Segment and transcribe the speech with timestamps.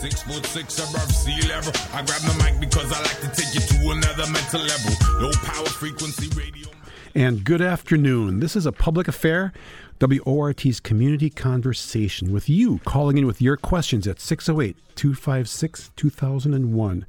[0.00, 1.72] Six foot six above sea level.
[1.92, 5.20] I grab the mic because I like to take you to another mental level.
[5.20, 6.68] Low power frequency radio.
[7.14, 8.38] And good afternoon.
[8.40, 9.52] This is a public affair,
[10.00, 17.06] WORT's community conversation with you calling in with your questions at 608 256 2001.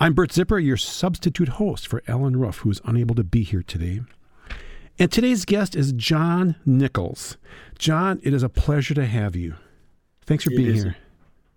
[0.00, 3.62] I'm Bert Zipperer, your substitute host for Allen Ruff, who is unable to be here
[3.62, 4.00] today.
[4.98, 7.36] And today's guest is John Nichols.
[7.78, 9.54] John, it is a pleasure to have you.
[10.26, 10.82] Thanks for It being is.
[10.82, 10.96] here.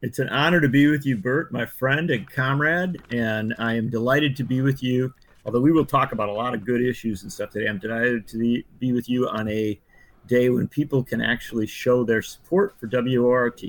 [0.02, 3.90] It's an honor to be with you, Bert, my friend and comrade, and I am
[3.90, 5.14] delighted to be with you.
[5.44, 8.28] Although we will talk about a lot of good issues and stuff today, I'm delighted
[8.28, 9.80] to be- with you on a
[10.28, 13.64] day when people can actually show their support for WORT.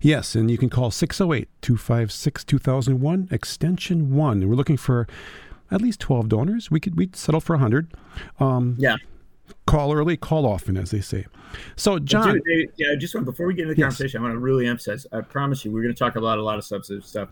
[0.00, 4.42] Yes, and you can call 608 256 2001, extension 1.
[4.42, 5.08] And we're looking for
[5.70, 6.70] at least 12 donors.
[6.70, 7.92] We could we'd settle for 100.
[8.38, 8.96] Um, Yeah,
[9.66, 11.26] call early, call often, as they say.
[11.76, 12.40] So, John,
[12.76, 12.94] yeah.
[12.98, 13.96] Just want before we get into the Yes.
[13.96, 15.06] conversation, I want to really emphasize.
[15.12, 17.28] I promise you, we're going to talk about a lot of substantive stuff,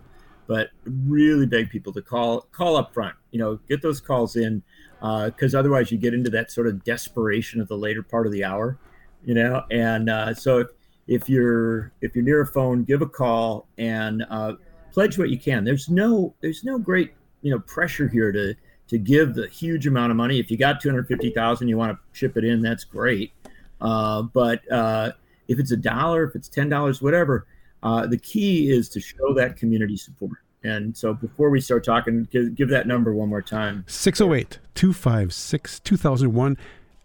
[0.47, 3.15] but really beg people to call call up front.
[3.31, 4.61] You know, get those calls in
[4.99, 8.43] because otherwise you get into that sort of desperation of the later part of the
[8.43, 8.77] hour.
[9.23, 10.67] You know, and uh, so if
[11.07, 14.53] if you're if you're near a phone, give a call and uh,
[14.91, 15.63] pledge what you can.
[15.63, 18.55] There's no there's no great you know pressure here to
[18.91, 20.37] to give the huge amount of money.
[20.37, 22.61] If you got two hundred fifty thousand, you want to ship it in.
[22.61, 23.31] That's great.
[23.79, 25.13] Uh, but uh,
[25.47, 27.47] if it's a dollar, if it's ten dollars, whatever,
[27.83, 30.39] uh, the key is to show that community support.
[30.65, 33.85] And so, before we start talking, give, give that number one more time.
[33.87, 36.57] 608 256 2001,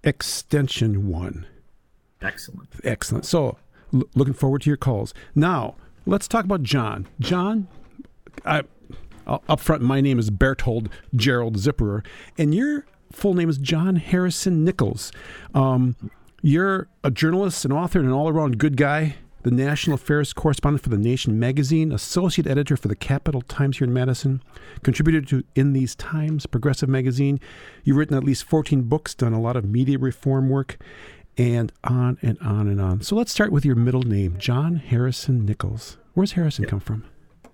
[0.03, 1.47] extension 1.
[2.21, 2.69] Excellent.
[2.83, 3.25] Excellent.
[3.25, 3.59] So,
[3.95, 5.15] l- looking forward to your calls.
[5.37, 7.07] Now, let's talk about John.
[7.21, 7.69] John,
[8.45, 8.65] I,
[9.27, 12.05] uh, up front, my name is Berthold Gerald Zipperer,
[12.39, 15.13] and your full name is John Harrison Nichols.
[15.55, 15.97] Um,
[16.43, 19.17] you're a journalist, an author, and an all around good guy.
[19.43, 23.87] The national affairs correspondent for The Nation magazine, associate editor for the Capital Times here
[23.87, 24.43] in Madison,
[24.83, 27.39] contributor to In These Times, Progressive magazine.
[27.85, 30.79] You've written at least 14 books, done a lot of media reform work,
[31.39, 33.03] and on and on and on.
[33.03, 35.97] So let's start with your middle name, John Harrison Nichols.
[36.15, 37.05] Where's Harrison come from?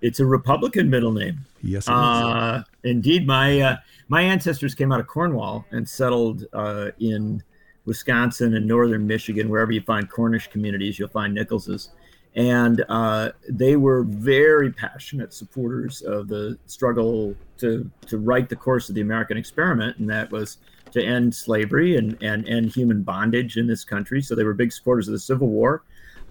[0.03, 1.45] It's a Republican middle name.
[1.61, 1.95] Yes, it is.
[1.95, 3.77] Uh, indeed, my uh,
[4.09, 7.41] my ancestors came out of Cornwall and settled uh, in
[7.85, 9.47] Wisconsin and northern Michigan.
[9.47, 11.91] Wherever you find Cornish communities, you'll find Nicholses,
[12.35, 18.89] and uh, they were very passionate supporters of the struggle to to right the course
[18.89, 20.57] of the American experiment, and that was
[20.91, 24.21] to end slavery and and end human bondage in this country.
[24.21, 25.83] So they were big supporters of the Civil War.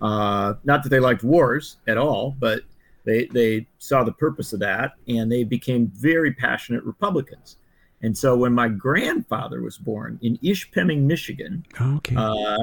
[0.02, 2.60] Uh, not that they liked wars at all, but
[3.04, 7.56] they they saw the purpose of that, and they became very passionate Republicans.
[8.02, 12.16] And so when my grandfather was born in Ishpeming, Michigan, okay.
[12.16, 12.58] uh,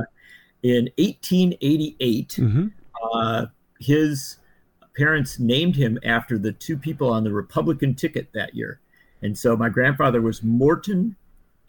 [0.63, 2.67] in 1888, hmm
[3.13, 3.45] uh,
[3.79, 4.37] his
[4.97, 8.81] parents named him after the two people on the Republican ticket that year.
[9.21, 11.15] And so my grandfather was Morton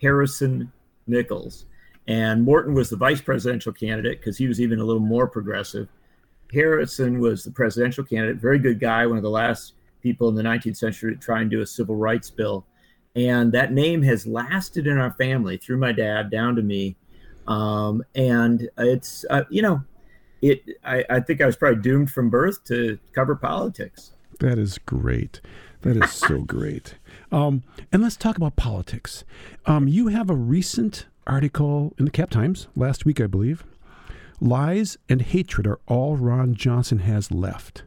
[0.00, 0.72] Harrison
[1.06, 1.66] Nichols.
[2.08, 5.88] And Morton was the vice presidential candidate because he was even a little more progressive.
[6.52, 10.42] Harrison was the presidential candidate, very good guy, one of the last people in the
[10.42, 12.66] 19th century to try and do a civil rights bill.
[13.16, 16.96] And that name has lasted in our family through my dad down to me.
[17.46, 19.82] Um, and it's, uh, you know,
[20.42, 24.12] it I, I think I was probably doomed from birth to cover politics.
[24.38, 25.40] That is great.
[25.82, 26.94] That is so great.
[27.32, 27.62] Um,
[27.92, 29.24] and let's talk about politics.
[29.66, 33.64] Um, you have a recent article in the Cap Times last week, I believe.
[34.40, 37.84] Lies and hatred are all Ron Johnson has left.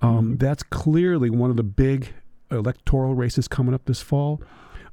[0.00, 2.14] Um, That's clearly one of the big
[2.50, 4.40] electoral races coming up this fall.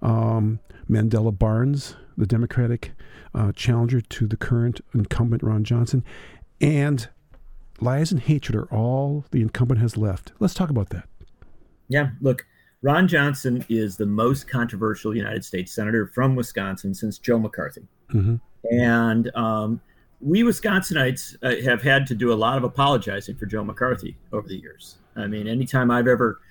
[0.01, 2.91] Um, Mandela Barnes, the Democratic
[3.33, 6.03] uh, challenger to the current incumbent Ron Johnson,
[6.59, 7.07] and
[7.81, 10.31] lies and hatred are all the incumbent has left.
[10.39, 11.07] Let's talk about that.
[11.87, 12.45] Yeah, look,
[12.81, 17.87] Ron Johnson is the most controversial United States senator from Wisconsin since Joe McCarthy.
[18.09, 18.39] Mhm.
[18.71, 19.81] And um,
[20.25, 24.47] we Wisconsinites uh, have had to do a lot of apologizing for Joe McCarthy over
[24.47, 24.97] the years.
[25.15, 26.41] I mean, anytime I've ever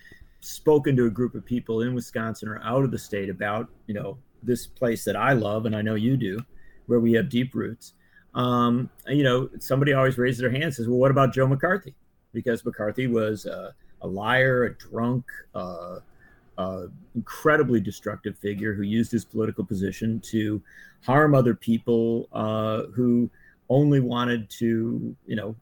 [0.40, 3.94] spoken to a group of people in Wisconsin or out of the state about, you
[3.94, 6.38] know, this place that I love, and I know you do,
[6.86, 7.94] where we have deep roots,
[8.36, 11.94] um, you know, somebody always raises their hand and says, well, what about Joe McCarthy?
[12.32, 13.72] Because McCarthy was uh,
[14.02, 15.98] a liar, a drunk, uh,
[16.58, 16.82] uh,
[17.16, 20.62] incredibly destructive figure who used his political position to
[21.04, 23.28] harm other people uh, who
[23.68, 25.56] only wanted to, you know,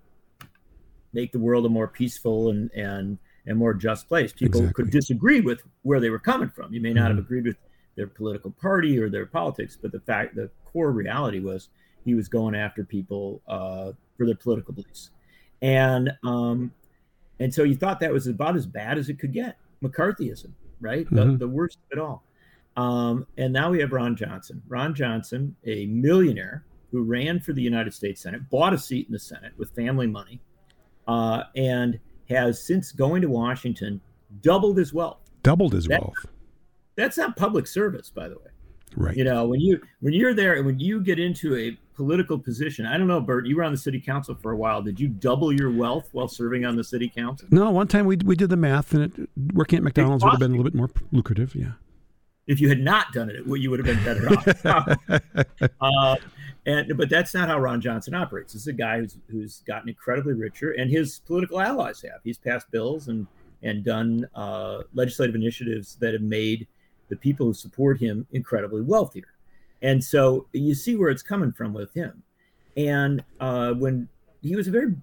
[1.13, 4.33] make the world a more peaceful and and and more just place.
[4.33, 4.85] People Exactly.
[4.85, 6.73] could disagree with where they were coming from.
[6.73, 7.25] You may not have Mhm.
[7.25, 7.57] agreed with
[7.97, 11.69] their political party or their politics, but the fact, the core reality was
[12.05, 15.11] he was going after people uh, for their political beliefs,
[15.61, 16.73] and um,
[17.41, 19.57] And so you thought that was about as bad as it could get.
[19.83, 21.09] McCarthyism, right?
[21.11, 21.37] The, mm-hmm.
[21.39, 22.23] the worst of it all.
[22.77, 24.63] Um, and now we have Ron Johnson.
[24.69, 29.13] Ron Johnson, a millionaire who ran for the United States Senate, bought a seat in
[29.13, 30.41] the Senate with family money,
[31.09, 31.99] uh, and
[32.29, 34.01] has since going to Washington
[34.43, 35.19] doubled his wealth.
[35.43, 36.27] Doubled his that, wealth.
[36.95, 38.51] That's not public service, by the way.
[38.95, 39.17] Right.
[39.17, 42.85] You know, when you when you're there and when you get into a political position,
[42.85, 44.83] I don't know, Bert, you were on the city council for a while.
[44.83, 47.49] Did you double your wealth while serving on the city council?
[47.51, 50.41] No, one time we we did the math and it, working at McDonald's would have
[50.41, 51.55] been a little bit more lucrative.
[51.55, 51.73] Yeah.
[52.47, 54.29] If you had not done it, you would have been better
[54.67, 55.71] off.
[55.81, 56.17] uh,
[56.67, 58.53] and but that's not how Ron Johnson operates.
[58.53, 62.21] This is a guy who's who's gotten incredibly richer, and his political allies have.
[62.25, 63.27] He's passed bills and
[63.63, 66.67] and done uh, legislative initiatives that have made
[67.09, 69.35] the people who support him incredibly wealthier.
[69.83, 72.23] And so you see where it's coming from with him.
[72.77, 74.09] And uh, when
[74.41, 74.95] he was a very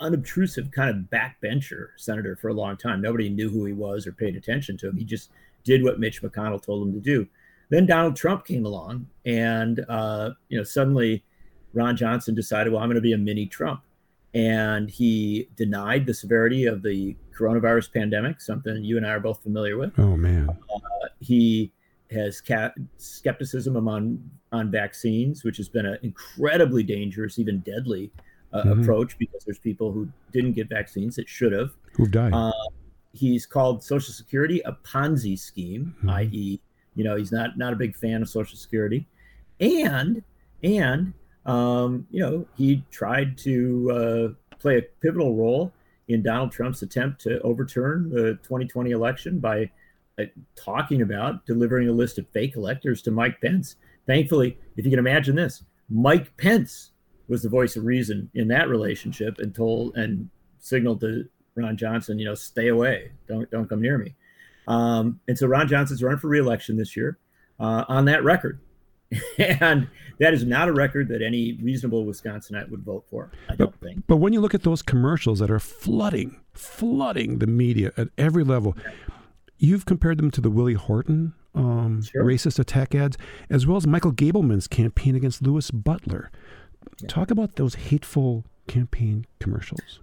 [0.00, 4.12] unobtrusive kind of backbencher senator for a long time, nobody knew who he was or
[4.12, 4.96] paid attention to him.
[4.96, 5.30] He just
[5.64, 7.26] did what Mitch McConnell told him to do.
[7.70, 11.24] Then Donald Trump came along, and uh, you know suddenly
[11.72, 13.82] Ron Johnson decided, well, I'm going to be a mini Trump,
[14.34, 19.42] and he denied the severity of the coronavirus pandemic, something you and I are both
[19.42, 19.98] familiar with.
[19.98, 21.72] Oh man, uh, he
[22.10, 28.12] has ca- skepticism among on vaccines, which has been an incredibly dangerous, even deadly
[28.52, 28.82] uh, mm-hmm.
[28.82, 32.32] approach because there's people who didn't get vaccines that should have who've died.
[33.14, 36.10] He's called Social Security a Ponzi scheme, mm-hmm.
[36.10, 36.60] i.e.,
[36.96, 39.06] you know, he's not not a big fan of Social Security,
[39.60, 40.22] and
[40.62, 41.12] and
[41.46, 45.72] um, you know, he tried to uh, play a pivotal role
[46.08, 49.70] in Donald Trump's attempt to overturn the 2020 election by
[50.18, 50.24] uh,
[50.56, 53.76] talking about delivering a list of fake electors to Mike Pence.
[54.06, 56.90] Thankfully, if you can imagine this, Mike Pence
[57.28, 60.28] was the voice of reason in that relationship and told and
[60.58, 64.14] signaled to Ron Johnson, you know, stay away, don't don't come near me.
[64.66, 67.18] Um, and so Ron Johnson's running for reelection this year
[67.60, 68.60] uh, on that record.
[69.38, 73.30] and that is not a record that any reasonable Wisconsinite would vote for.
[73.48, 74.04] I don't but, think.
[74.06, 78.44] But when you look at those commercials that are flooding, flooding the media at every
[78.44, 78.76] level,
[79.58, 82.24] you've compared them to the Willie Horton um, sure.
[82.24, 83.16] racist attack ads,
[83.50, 86.30] as well as Michael Gableman's campaign against Louis Butler.
[87.00, 87.08] Yeah.
[87.08, 90.00] Talk about those hateful campaign commercials.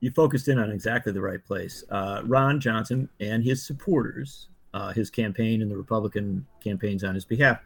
[0.00, 1.84] You focused in on exactly the right place.
[1.90, 7.24] Uh, Ron Johnson and his supporters, uh, his campaign and the Republican campaigns on his
[7.24, 7.60] behalf,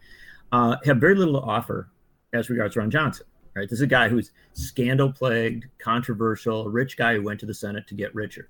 [0.52, 1.90] uh, have very little to offer
[2.32, 3.26] as regards Ron Johnson.
[3.56, 7.46] Right, this is a guy who's scandal plagued, controversial, a rich guy who went to
[7.46, 8.48] the Senate to get richer.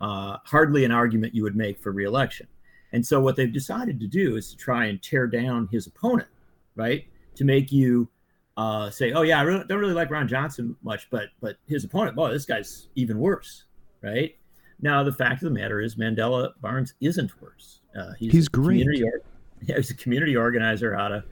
[0.00, 2.46] Uh, hardly an argument you would make for reelection.
[2.92, 6.28] And so what they've decided to do is to try and tear down his opponent,
[6.76, 7.04] right?
[7.34, 8.08] To make you
[8.56, 11.84] uh, say, "Oh yeah, I really, don't really like Ron Johnson much, but but his
[11.84, 13.64] opponent, oh, this guy's even worse,"
[14.02, 14.36] right?
[14.80, 17.80] Now the fact of the matter is, Mandela Barnes isn't worse.
[17.98, 18.86] Uh, he's, he's great.
[18.86, 18.92] Or,
[19.62, 21.24] yeah, he's a community organizer out of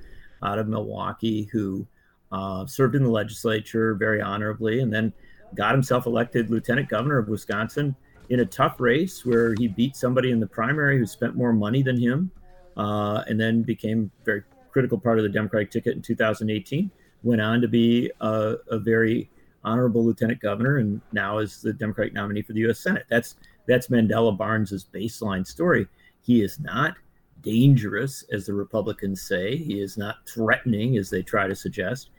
[0.42, 1.86] out of Milwaukee who
[2.32, 5.12] uh, served in the legislature very honorably, and then
[5.54, 7.94] got himself elected lieutenant governor of Wisconsin
[8.30, 11.82] in a tough race where he beat somebody in the primary who spent more money
[11.82, 12.30] than him,
[12.76, 16.90] uh, and then became very critical part of the Democratic ticket in 2018.
[17.22, 19.30] Went on to be a, a very
[19.64, 22.80] honorable lieutenant governor, and now is the Democratic nominee for the U.S.
[22.80, 23.06] Senate.
[23.08, 23.36] That's
[23.66, 25.86] that's Mandela Barnes's baseline story.
[26.20, 26.96] He is not
[27.42, 29.56] dangerous, as the Republicans say.
[29.56, 32.10] He is not threatening, as they try to suggest.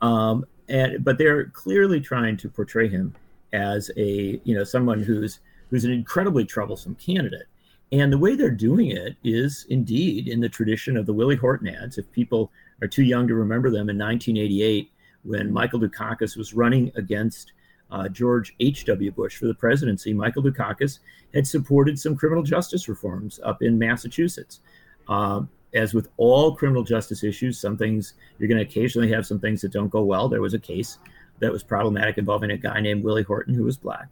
[0.00, 3.14] Um, and but they're clearly trying to portray him
[3.52, 5.40] as a you know someone who's
[5.70, 7.46] who's an incredibly troublesome candidate.
[7.92, 11.68] And the way they're doing it is indeed in the tradition of the Willie Horton
[11.68, 11.98] ads.
[11.98, 12.50] If people
[12.82, 14.90] are too young to remember them, in 1988,
[15.22, 17.52] when Michael Dukakis was running against
[17.90, 19.12] uh, George H.W.
[19.12, 20.98] Bush for the presidency, Michael Dukakis
[21.32, 24.60] had supported some criminal justice reforms up in Massachusetts.
[25.08, 25.42] Uh,
[25.74, 29.62] as with all criminal justice issues, some things you're going to occasionally have some things
[29.62, 30.28] that don't go well.
[30.28, 30.98] There was a case
[31.38, 34.08] that was problematic involving a guy named Willie Horton who was black.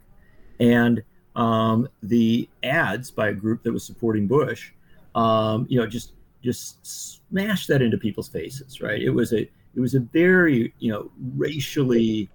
[0.59, 1.03] And
[1.35, 4.71] um, the ads by a group that was supporting Bush,
[5.15, 9.01] um, you know, just just smashed that into people's faces, right?
[9.01, 12.29] It was a it was a very you know racially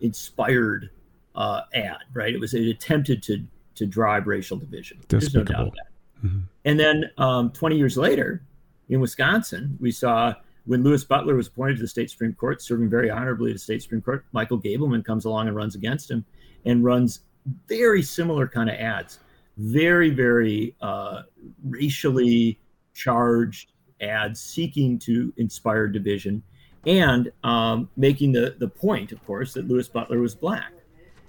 [0.00, 0.90] inspired
[1.34, 2.34] uh, ad, right?
[2.34, 3.44] It was it attempted to
[3.76, 5.00] to drive racial division.
[5.08, 6.26] There's no doubt that.
[6.26, 6.40] Mm-hmm.
[6.64, 8.42] And then um, 20 years later,
[8.88, 10.34] in Wisconsin, we saw
[10.64, 13.60] when Louis Butler was appointed to the state supreme court, serving very honorably at the
[13.60, 14.24] state supreme court.
[14.32, 16.24] Michael Gableman comes along and runs against him,
[16.64, 17.20] and runs
[17.68, 19.20] very similar kind of ads,
[19.58, 21.22] very very uh,
[21.64, 22.58] racially
[22.96, 26.42] charged ads seeking to inspire division
[26.86, 30.72] and um, making the the point, of course, that Louis Butler was black,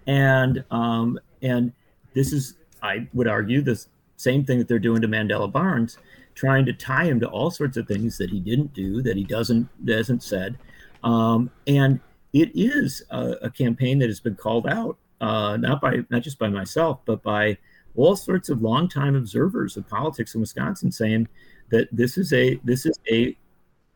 [0.05, 1.73] and um, and
[2.13, 3.83] this is, I would argue, the
[4.17, 5.97] same thing that they're doing to Mandela Barnes,
[6.35, 9.23] trying to tie him to all sorts of things that he didn't do, that he
[9.23, 10.57] doesn't doesn't said,
[11.03, 11.99] um, and
[12.33, 16.37] it is a, a, campaign that has been called out uh, not by not just
[16.37, 17.57] by myself, but by
[17.97, 21.27] all sorts of longtime observers of politics in Wisconsin, saying
[21.69, 23.35] that this is a this is a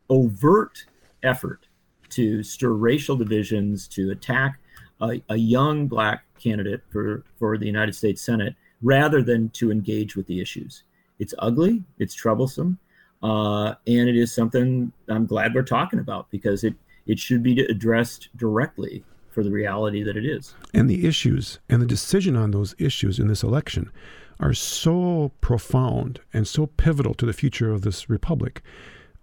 [0.09, 0.85] overt
[1.23, 1.67] effort
[2.09, 4.59] to stir racial divisions, to attack
[4.99, 10.15] a, a young black candidate for for the United States Senate, rather than to engage
[10.15, 10.83] with the issues.
[11.19, 12.79] It's ugly, it's troublesome,
[13.21, 16.73] uh, and it is something I'm glad we're talking about because it
[17.05, 20.53] it should be addressed directly for the reality that it is.
[20.73, 23.91] And the issues and the decision on those issues in this election
[24.39, 28.61] are so profound and so pivotal to the future of this republic.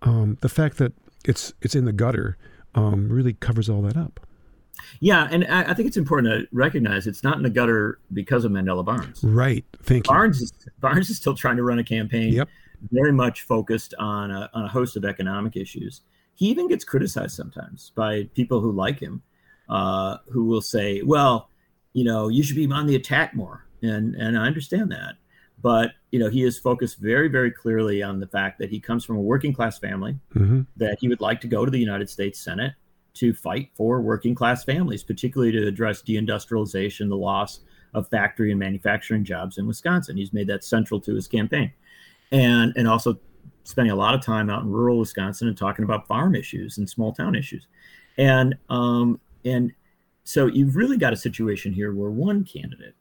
[0.02, 0.92] Um, the fact that
[1.24, 2.36] it's it's in the gutter
[2.74, 4.20] um, really covers all that up.
[5.00, 8.44] Yeah, and I, I, think it's important to recognize it's not in the gutter because
[8.44, 9.22] of Mandela Barnes.
[9.24, 9.64] Right.
[9.82, 10.44] Thank Barnes you.
[10.44, 12.48] Is, Barnes is still trying to run a campaign, yep.
[12.92, 16.02] very much focused on a, on a host of economic issues.
[16.36, 19.22] He even gets criticized sometimes by people who like him
[19.68, 21.50] uh, who will say, well,
[21.92, 23.66] you know, you should be on the attack more.
[23.82, 25.16] And, and I understand that.
[25.60, 29.04] But, you know, he is focused very, very clearly on the fact that he comes
[29.04, 30.62] from a working class family, mm-hmm.
[30.76, 32.74] that he would like to go to the United States Senate
[33.14, 37.60] to fight for working class families, particularly to address deindustrialization, the loss
[37.94, 40.16] of factory and manufacturing jobs in Wisconsin.
[40.16, 41.72] He's made that central to his campaign.
[42.30, 43.18] And, and also
[43.64, 46.88] spending a lot of time out in rural Wisconsin and talking about farm issues and
[46.88, 47.66] small town issues.
[48.16, 49.72] And um, and
[50.24, 52.94] so you've really got a situation here where one candidate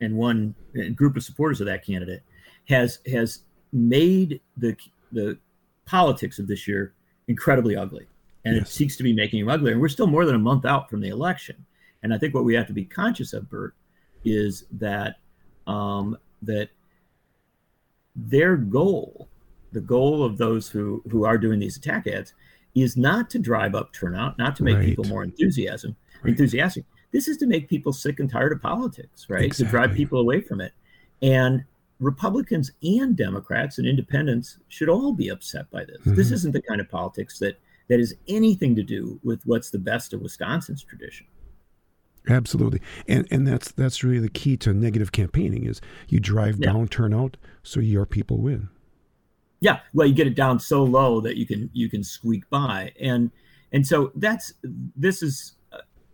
[0.00, 0.54] and one
[0.94, 2.22] group of supporters of that candidate
[2.68, 4.76] has has made the
[5.12, 5.38] the
[5.86, 6.94] politics of this year
[7.26, 8.06] incredibly ugly,
[8.44, 8.66] and yes.
[8.66, 9.72] it seeks to be making them uglier.
[9.72, 11.66] And we're still more than a month out from the election,
[12.02, 13.74] and I think what we have to be conscious of, Bert,
[14.24, 15.16] is that
[15.66, 16.70] um, that
[18.14, 19.28] their goal,
[19.72, 22.34] the goal of those who who are doing these attack ads,
[22.82, 24.86] is not to drive up turnout, not to make right.
[24.86, 26.30] people more enthusiasm, right.
[26.30, 26.84] enthusiastic.
[27.12, 29.44] This is to make people sick and tired of politics, right?
[29.44, 29.64] Exactly.
[29.64, 30.72] To drive people away from it.
[31.22, 31.64] And
[32.00, 35.98] Republicans and Democrats and independents should all be upset by this.
[36.00, 36.14] Mm-hmm.
[36.14, 37.58] This isn't the kind of politics that
[37.88, 41.26] that has anything to do with what's the best of Wisconsin's tradition.
[42.28, 46.72] Absolutely, and and that's that's really the key to negative campaigning is you drive yeah.
[46.72, 48.68] down turnout so your people win
[49.60, 52.92] yeah well you get it down so low that you can you can squeak by.
[53.00, 53.30] And
[53.72, 54.54] and so that's
[54.96, 55.54] this is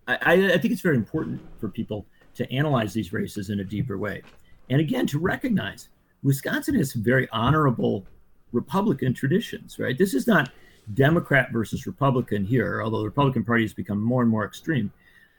[0.06, 3.96] I, I think it's very important for people to analyze these races in a deeper
[3.96, 4.22] way.
[4.70, 5.88] And again to recognize
[6.22, 8.06] wisconsin has some very honorable
[8.52, 9.96] republican traditions right?
[9.98, 10.50] This is not
[10.92, 14.92] democrat versus republican here although the republican party has become more and more extreme.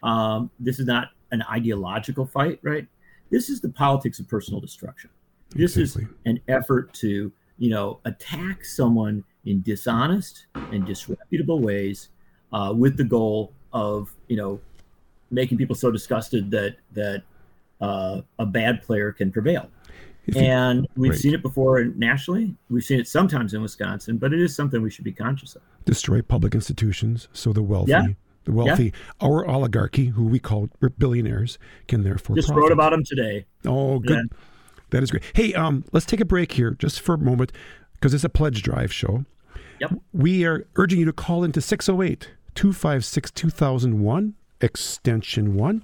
[0.04, 2.88] Um, this is not an ideological fight right?
[3.32, 5.10] This is the politics of personal destruction.
[5.50, 6.04] This exactly.
[6.04, 12.10] is an effort to you know, attack someone in dishonest and disreputable ways
[12.52, 14.60] uh, with the goal of, you know,
[15.32, 17.24] making people so disgusted that that
[17.82, 19.70] uh, a bad player can prevail.
[20.36, 21.20] and we've right.
[21.20, 22.56] seen it before nationally.
[22.70, 25.62] We've seen it sometimes in Wisconsin, but it is something we should be conscious of.
[25.86, 28.08] Destroy public institutions so the wealthy, yeah.
[28.46, 29.28] the wealthy, yeah.
[29.28, 32.64] our oligarchy, who we call billionaires, can therefore just profit.
[32.64, 33.46] wrote about them today.
[33.66, 34.28] Oh, good.
[34.32, 34.38] Yeah.
[34.92, 35.24] That is great.
[35.34, 37.52] Hey, um, let's take a break here just for a moment
[37.94, 39.26] because it's a pledge drive show.
[39.80, 39.94] Yep.
[40.14, 45.84] We are urging you to call into 608 256 2001, extension 1,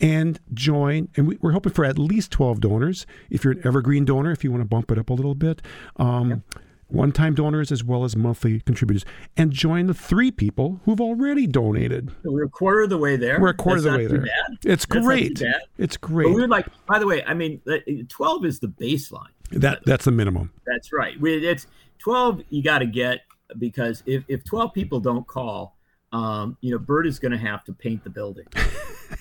[0.00, 1.08] and join.
[1.16, 3.06] And we, are hoping for at least 12 donors.
[3.30, 5.62] If you're an evergreen donor, if you want to bump it up a little bit.
[5.96, 6.40] Um, yep
[6.88, 9.04] one time donors as well as monthly contributors,
[9.36, 12.10] and join the three people who've already donated.
[12.22, 13.40] So we're a quarter of the way there.
[13.40, 14.26] We're a quarter That's of the way there.
[14.26, 14.58] Bad.
[14.64, 15.42] It's That's great.
[15.78, 16.26] It's great.
[16.26, 17.60] But we're like, by the way, I mean,
[18.08, 19.30] 12 is the baseline.
[19.50, 20.52] That That's the minimum.
[20.66, 21.14] That's right.
[21.20, 21.66] It's
[21.98, 23.20] 12 you got to get
[23.58, 25.76] because if, if 12 people don't call,
[26.12, 28.46] um, you know, Bert is going to have to paint the building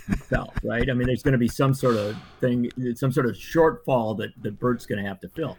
[0.07, 0.87] himself, right?
[0.89, 4.31] I mean, there's going to be some sort of thing, some sort of shortfall that,
[4.43, 5.57] that Bert's going to have to fill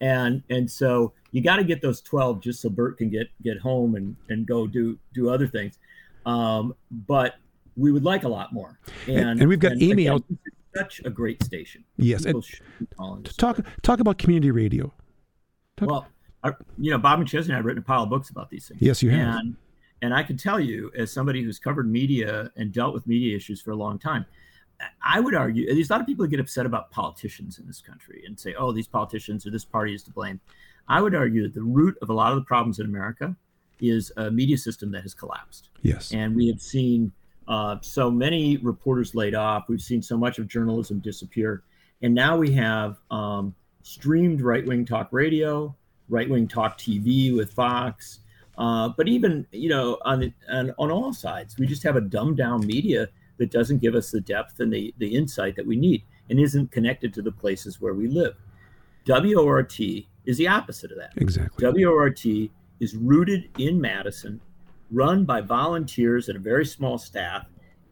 [0.00, 3.58] and and so you got to get those 12 just so bert can get get
[3.58, 5.78] home and and go do do other things.
[6.26, 7.36] Um, but
[7.76, 8.78] we would like a lot more.
[9.06, 10.24] And, and we've got and amy again, out
[10.76, 11.84] such a great station.
[11.96, 12.44] Yes and
[13.36, 14.92] talk talk about community radio.
[15.76, 15.88] Talk.
[15.88, 16.06] well
[16.42, 18.80] I, you know bob mcchesney i've written a pile of books about these things.
[18.80, 19.36] Yes you have.
[19.36, 19.56] And
[20.02, 23.60] and i can tell you as somebody who's covered media and dealt with media issues
[23.60, 24.24] for a long time
[25.02, 27.80] I would argue there's a lot of people who get upset about politicians in this
[27.80, 30.40] country and say, oh, these politicians or this party is to blame.
[30.88, 33.36] I would argue that the root of a lot of the problems in America
[33.80, 35.68] is a media system that has collapsed.
[35.82, 36.12] Yes.
[36.12, 37.12] And we have seen
[37.46, 39.68] uh, so many reporters laid off.
[39.68, 41.62] We've seen so much of journalism disappear.
[42.02, 45.74] And now we have um, streamed right wing talk radio,
[46.08, 48.20] right wing talk TV with Fox.
[48.56, 52.00] Uh, but even you know on, the, on on all sides, we just have a
[52.00, 55.76] dumbed down media that doesn't give us the depth and the the insight that we
[55.76, 58.34] need, and isn't connected to the places where we live.
[59.06, 59.78] WORT
[60.28, 61.10] is the opposite of that.
[61.16, 61.84] Exactly.
[61.86, 62.24] WORT
[62.80, 64.40] is rooted in Madison,
[64.90, 67.46] run by volunteers and a very small staff.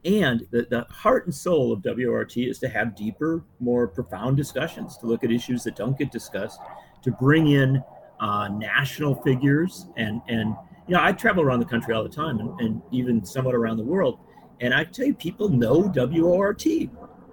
[0.05, 4.99] And the, the heart and soul of WORT is to have deeper, more profound discussions,
[4.99, 6.61] to look at issues that don't get discussed,
[7.03, 7.83] to bring in
[8.21, 9.87] uh, national figures.
[9.97, 10.55] And, and,
[10.87, 13.79] you know, I travel around the country all the time and, and even somewhat around
[13.79, 14.19] the world.
[14.61, 16.65] And I tell you, people know WORT.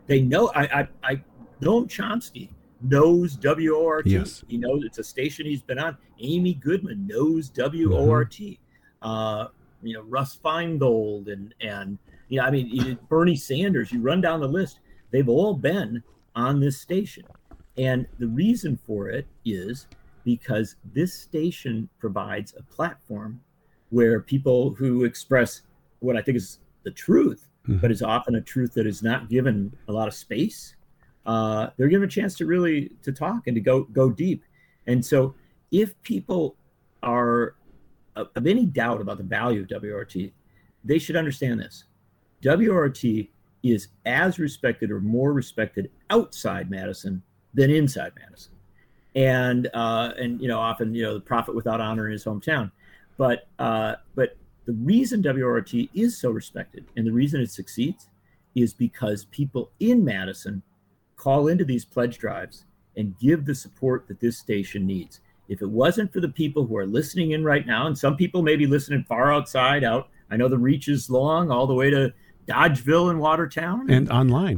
[0.07, 1.23] They know, I, I, I
[1.61, 2.49] Noam Chomsky
[2.83, 4.05] knows WORT.
[4.05, 4.43] Yes.
[4.47, 5.97] He knows it's a station he's been on.
[6.19, 8.31] Amy Goodman knows WORT.
[8.31, 9.07] Mm-hmm.
[9.07, 9.47] Uh,
[9.81, 11.97] you know, Russ Feingold and and
[12.29, 13.91] you know, I mean, Bernie Sanders.
[13.91, 14.79] You run down the list;
[15.11, 16.01] they've all been
[16.35, 17.23] on this station,
[17.77, 19.87] and the reason for it is
[20.23, 23.41] because this station provides a platform
[23.89, 25.61] where people who express
[25.99, 27.81] what I think is the truth, Mhm.
[27.81, 30.75] but is often a truth that is not given a lot of space
[31.25, 34.43] uh, they're given a chance to really to talk and to go go deep.
[34.87, 35.35] And so,
[35.71, 36.55] if people
[37.01, 37.55] are
[38.15, 40.15] of any doubt about the value of WORT,
[40.83, 41.85] they should understand this.
[42.43, 43.03] WORT
[43.63, 48.51] is as respected or more respected outside Madison than inside Madison.
[49.15, 52.71] And uh, and you know often you know the prophet without honor in his hometown,
[53.17, 58.07] but uh, but the reason WORT is so respected and the reason it succeeds
[58.55, 60.63] is because people in Madison
[61.23, 62.65] call into these pledge drives
[62.97, 65.21] and give the support that this station needs.
[65.47, 68.41] If it wasn't for the people who are listening in right now, and some people
[68.41, 71.89] may be listening far outside out, I know the reach is long, all the way
[71.89, 72.13] to
[72.47, 73.89] Dodgeville and Watertown.
[73.89, 74.57] And online.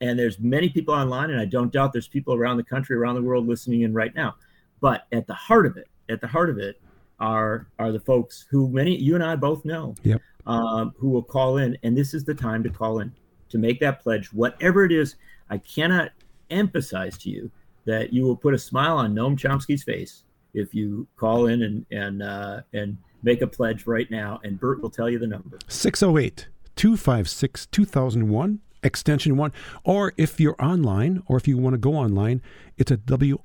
[0.00, 3.14] and there's many people online, and I don't doubt there's people around the country, around
[3.16, 4.36] the world listening in right now.
[4.80, 6.80] But at the heart of it, at the heart of it,
[7.20, 10.20] are are the folks who many you and I both know, Yep.
[10.46, 13.12] um, who will call in, and this is the time to call in
[13.48, 15.16] to make that pledge, whatever it is.
[15.50, 16.10] I cannot
[16.50, 17.50] emphasize to you
[17.84, 21.86] that you will put a smile on Noam Chomsky's face if you call in and
[21.90, 25.58] and uh, and make a pledge right now, and Bert will tell you the number.
[25.68, 29.52] 608 256 2001, extension 1.
[29.84, 32.40] Or if you're online, or if you want to go online,
[32.76, 33.38] it's at WORTFM.org.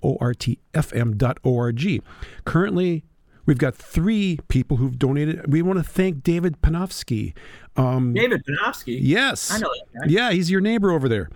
[2.45, 3.03] Currently,
[3.45, 5.51] we've got three people who've donated.
[5.51, 7.33] We want to thank David Panofsky.
[7.75, 8.97] Um, David Panofsky.
[9.01, 9.51] yes.
[9.51, 10.05] I know that guy.
[10.07, 11.29] Yeah, he's your neighbor over there.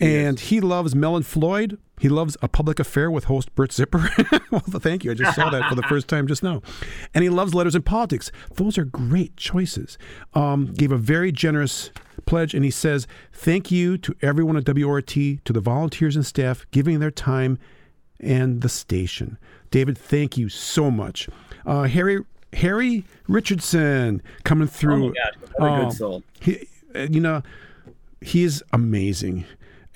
[0.00, 1.78] And he loves Mel and Floyd.
[2.00, 4.10] He loves A Public Affair with host Bert Zipperer.
[4.50, 5.12] well, thank you.
[5.12, 6.60] I just saw that for the first time just now.
[7.14, 8.32] And he loves Letters and Politics.
[8.54, 9.96] Those are great choices.
[10.34, 11.90] Um, gave a very generous
[12.26, 16.66] pledge, and he says, Thank you to everyone at WORT, to the volunteers and staff
[16.72, 17.58] giving their time
[18.24, 19.38] and the station.
[19.70, 21.28] David, thank you so much.
[21.66, 25.08] Uh, Harry Harry Richardson coming Oh through.
[25.08, 26.22] my God, what a Oh, good soul.
[26.40, 26.68] he,
[27.10, 27.42] you know,
[28.20, 29.44] he's amazing.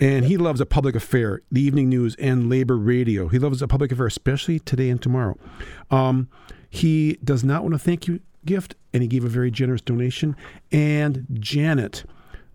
[0.01, 3.27] And he loves a public affair, the evening news, and labor radio.
[3.29, 5.37] He loves a public affair, especially today and tomorrow.
[5.91, 6.29] Um,
[6.71, 10.37] he does not want a thank you gift, and he gave a very generous donation.
[10.71, 12.05] And Janet,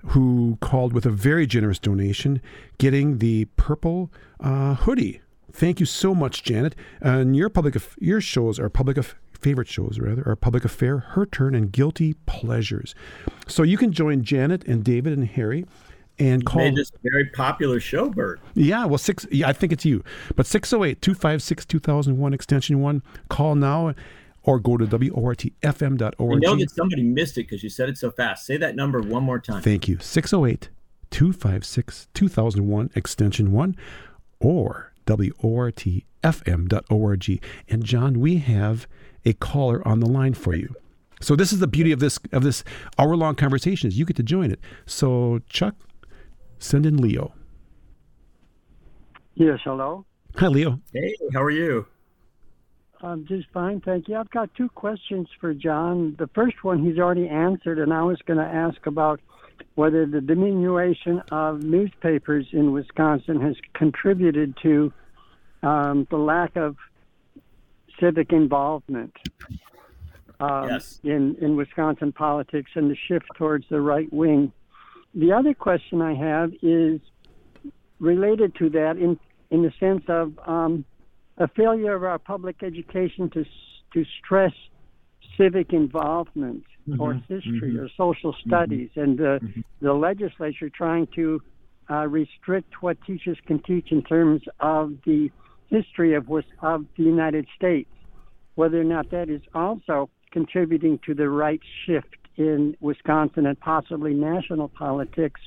[0.07, 2.41] who called with a very generous donation,
[2.77, 4.09] getting the purple
[4.39, 5.19] uh, hoodie.
[5.53, 6.75] Thank you so much, Janet.
[6.99, 10.97] And your public, aff- your shows are public aff- favorite shows, rather, are public affair,
[10.99, 12.95] her turn, and guilty pleasures.
[13.47, 15.65] So you can join Janet and David and Harry,
[16.17, 16.61] and call.
[16.63, 18.39] Made this a very popular show, Bert.
[18.55, 19.25] Yeah, well, six.
[19.31, 20.03] Yeah, I think it's you.
[20.35, 23.03] But 608 256 2001 extension one.
[23.29, 23.93] Call now
[24.43, 26.35] or go to WORTFM.org.
[26.35, 28.45] I know that somebody missed it because you said it so fast.
[28.45, 29.61] Say that number one more time.
[29.61, 29.97] Thank you.
[29.99, 30.69] 608
[31.11, 33.75] 256 2001 extension 1
[34.39, 36.03] or WORTFM.org.
[37.69, 38.87] And John, we have
[39.25, 40.75] a caller on the line for you.
[41.21, 42.63] So this is the beauty of this of this
[42.99, 44.59] hour long conversation is you get to join it.
[44.85, 45.75] So Chuck,
[46.59, 47.33] send in Leo.
[49.35, 50.05] Yes, hello.
[50.35, 50.81] Hi Leo.
[50.91, 51.87] Hey, how are you?
[53.01, 54.15] I'm just fine, thank you.
[54.15, 56.15] I've got two questions for John.
[56.17, 59.19] The first one he's already answered, and I was going to ask about
[59.75, 64.93] whether the diminution of newspapers in Wisconsin has contributed to
[65.63, 66.75] um, the lack of
[67.99, 69.15] civic involvement
[70.39, 70.99] um, Yes.
[71.03, 74.51] in, in Wisconsin politics and the shift towards the right wing.
[75.15, 76.99] The other question I have is
[77.99, 79.19] related to that in,
[79.51, 80.85] in the sense of um,
[81.37, 83.45] a failure of our public education to,
[83.93, 84.53] to stress
[85.37, 86.63] civic involvement
[86.99, 87.79] or Mhm, history mhm.
[87.79, 89.39] or social studies and the,
[89.81, 91.41] the legislature trying to
[91.89, 95.29] uh, restrict what teachers can teach in terms of the
[95.69, 96.29] history of,
[96.61, 97.89] of the United States,
[98.55, 104.13] whether or not that is also contributing to the right shift in Wisconsin and possibly
[104.13, 105.39] national politics.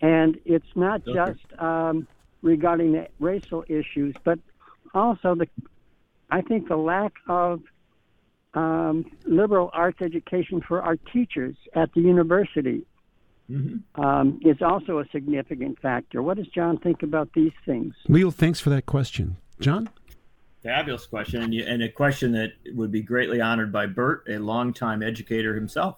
[0.00, 1.14] And it's not okay.
[1.14, 2.06] just um,
[2.42, 4.38] regarding the racial issues, but
[4.94, 5.46] also the,
[6.30, 7.60] I think the lack of
[8.54, 12.84] um, liberal arts education for our teachers at the university
[13.50, 14.00] mm-hmm.
[14.02, 16.22] um, is also a significant factor.
[16.22, 17.94] What does John think about these things?
[18.08, 19.36] Leo, thanks for that question.
[19.60, 19.88] John?
[20.62, 24.38] Fabulous question, and, you, and a question that would be greatly honored by Bert, a
[24.38, 25.96] longtime educator himself,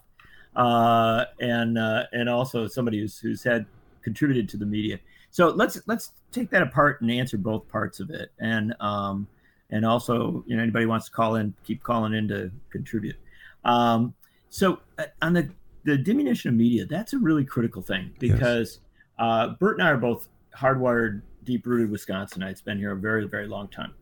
[0.55, 3.67] uh, and uh, and also somebody who's who's had
[4.01, 4.99] contributed to the media.
[5.29, 9.27] So let's let's take that apart and answer both parts of it, and um,
[9.75, 13.17] and also you know anybody wants to call in, keep calling in to contribute.
[13.65, 14.13] Um,
[14.49, 15.49] so uh, on the
[15.83, 19.19] the diminution of media, that's a really critical thing because yes.
[19.19, 23.47] uh, Bert and I are both hardwired, deep rooted Wisconsinites, been here a very, very
[23.47, 23.93] long time.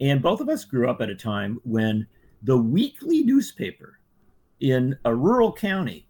[0.00, 2.06] And both of us grew up at a time when
[2.42, 3.98] the weekly newspaper
[4.60, 6.06] in a rural county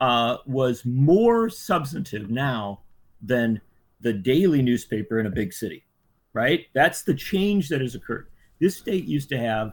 [0.00, 2.80] uh, was more substantive now
[3.20, 3.60] than
[4.00, 5.84] the daily newspaper in a big city,
[6.32, 6.66] right?
[6.72, 8.28] That's the change that has occurred.
[8.60, 9.72] This state used to have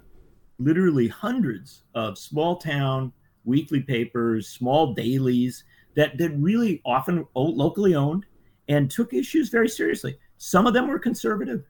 [0.59, 3.11] literally hundreds of small town
[3.43, 5.63] weekly papers, small dailies
[5.95, 8.25] that that really often locally owned
[8.67, 10.17] and took issues very seriously.
[10.37, 11.63] Some of them were conservative,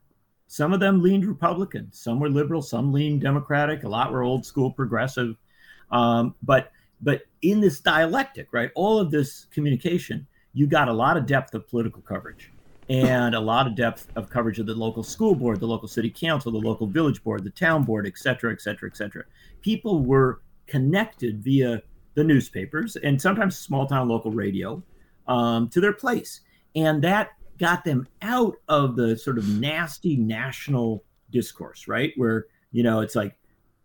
[0.47, 3.83] some of them leaned Republican, some were liberal, some leaned Democratic.
[3.83, 5.35] A lot were old school progressive.
[5.91, 11.17] Um, but but in this dialectic, right, all of this communication, you got a lot
[11.17, 12.51] of depth of political coverage
[12.89, 16.09] and a lot of depth of coverage of the local school board, the local city
[16.09, 19.23] council, the local village board, the town board, et cetera, et cetera, et cetera.
[19.61, 21.81] People were connected via
[22.13, 24.81] the newspapers and sometimes small town local radio
[25.27, 26.41] um, to their place.
[26.75, 32.13] And that got them out of the sort of nasty national discourse, right?
[32.17, 33.35] Where, you know, it's like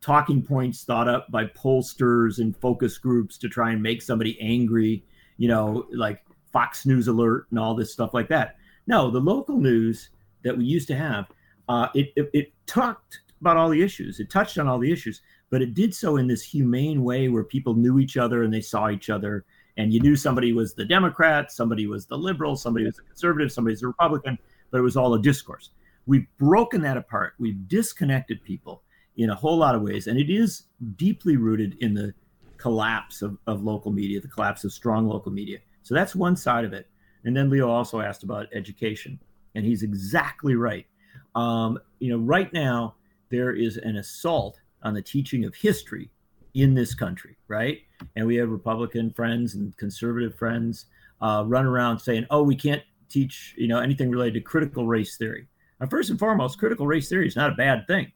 [0.01, 5.05] talking points thought up by pollsters and focus groups to try and make somebody angry,
[5.37, 8.57] you know, like Fox News Alert and all this stuff like that.
[8.87, 10.11] No, the local news
[10.43, 11.27] that we used to have,
[11.69, 14.21] uh, it, it, it talked about all the issues.
[14.21, 17.45] It touched on all the issues, but it did so in this humane way where
[17.45, 19.45] people knew each other and they saw each other.
[19.77, 23.51] And you knew somebody was the democrat somebody was the liberal somebody was a conservative
[23.51, 24.39] somebody was a republican
[24.71, 25.71] but it was all a discourse.
[26.07, 27.35] We've broken that apart.
[27.39, 28.83] We've disconnected people
[29.17, 30.65] in a whole lot of ways and it is
[30.97, 32.13] deeply rooted in the
[32.59, 35.59] collapse of, of local media the collapse of strong local media.
[35.83, 36.90] So that's one side of it
[37.25, 39.19] and then leo also asked about education
[39.55, 40.87] and he's exactly right
[41.35, 42.95] um, you know right now
[43.31, 46.11] there is an assault on the teaching of history
[46.55, 47.79] in this country, right?
[48.17, 50.87] And we have Republican friends and conservative friends
[51.21, 55.17] uh, run around saying, "Oh, we can't teach, you know, anything related to critical race
[55.17, 55.47] theory."
[55.81, 58.13] Now, first and foremost, critical race theory is not a bad thing.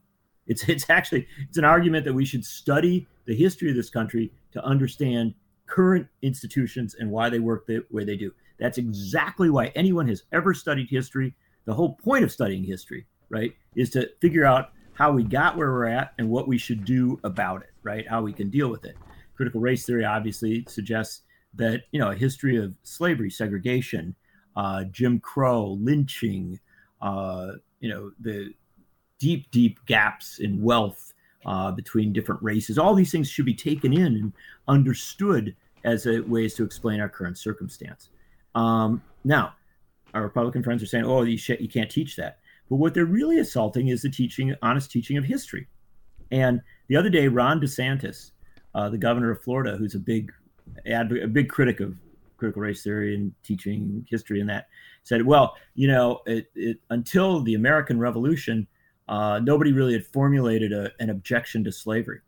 [0.47, 4.33] It's it's actually it's an argument that we should study the history of this country
[4.53, 5.35] to understand
[5.67, 8.33] current institutions and why they work the way they do.
[8.59, 11.35] That's exactly why anyone has ever studied history.
[11.65, 15.73] The whole point of studying history, right, is to figure out how we got where
[15.73, 18.09] we're at and what we should do about it, right?
[18.09, 18.97] How we can deal with it.
[19.35, 21.23] Critical race theory obviously suggests
[21.55, 24.15] that, you know, a history of slavery, segregation,
[24.57, 26.61] uh, Jim Crow, lynching,
[27.03, 28.55] uh, you know, the
[29.19, 31.13] deep, deep gaps in wealth
[31.47, 34.33] uh, between different races, all these things should be taken in and
[34.69, 38.11] understood as a, ways to explain our current circumstance.
[38.55, 39.55] Um, now,
[40.13, 42.39] our Republican friends are saying, oh, you, sh- you can't teach that.
[42.71, 45.69] But what they're really assaulting is the teaching, honest teaching of history.
[46.31, 48.31] And the other day, Ron DeSantis,
[48.75, 50.33] uh, the governor of Florida, who's a big
[50.87, 51.99] advocate, a big critic of
[52.37, 54.69] critical race theory and teaching history and that,
[55.03, 58.67] said, "Well, you know, it, it, until the American Revolution,
[59.09, 62.21] uh, nobody really had formulated a, an objection to slavery."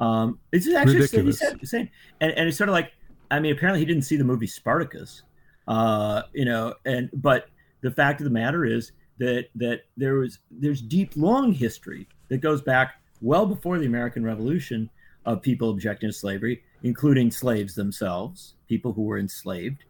[0.00, 1.40] Um, it's actually Ridiculous.
[1.62, 2.92] Said, and, and it's sort of like,
[3.34, 5.22] I mean, apparently he didn't see the movie Spartacus,
[5.66, 7.48] uh, you know, and but
[7.80, 12.38] the fact of the matter is that that there was there's deep long history that
[12.38, 14.88] goes back well before the American Revolution
[15.26, 19.82] of people objecting to slavery, including slaves themselves, people who were enslaved,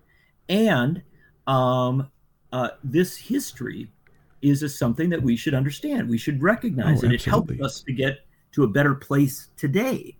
[0.49, 1.03] and
[1.47, 2.11] um,
[2.51, 3.89] uh, this history
[4.41, 6.09] is a, something that we should understand.
[6.09, 8.21] We should recognize, oh, and it helps us to get
[8.53, 10.17] to a better place today.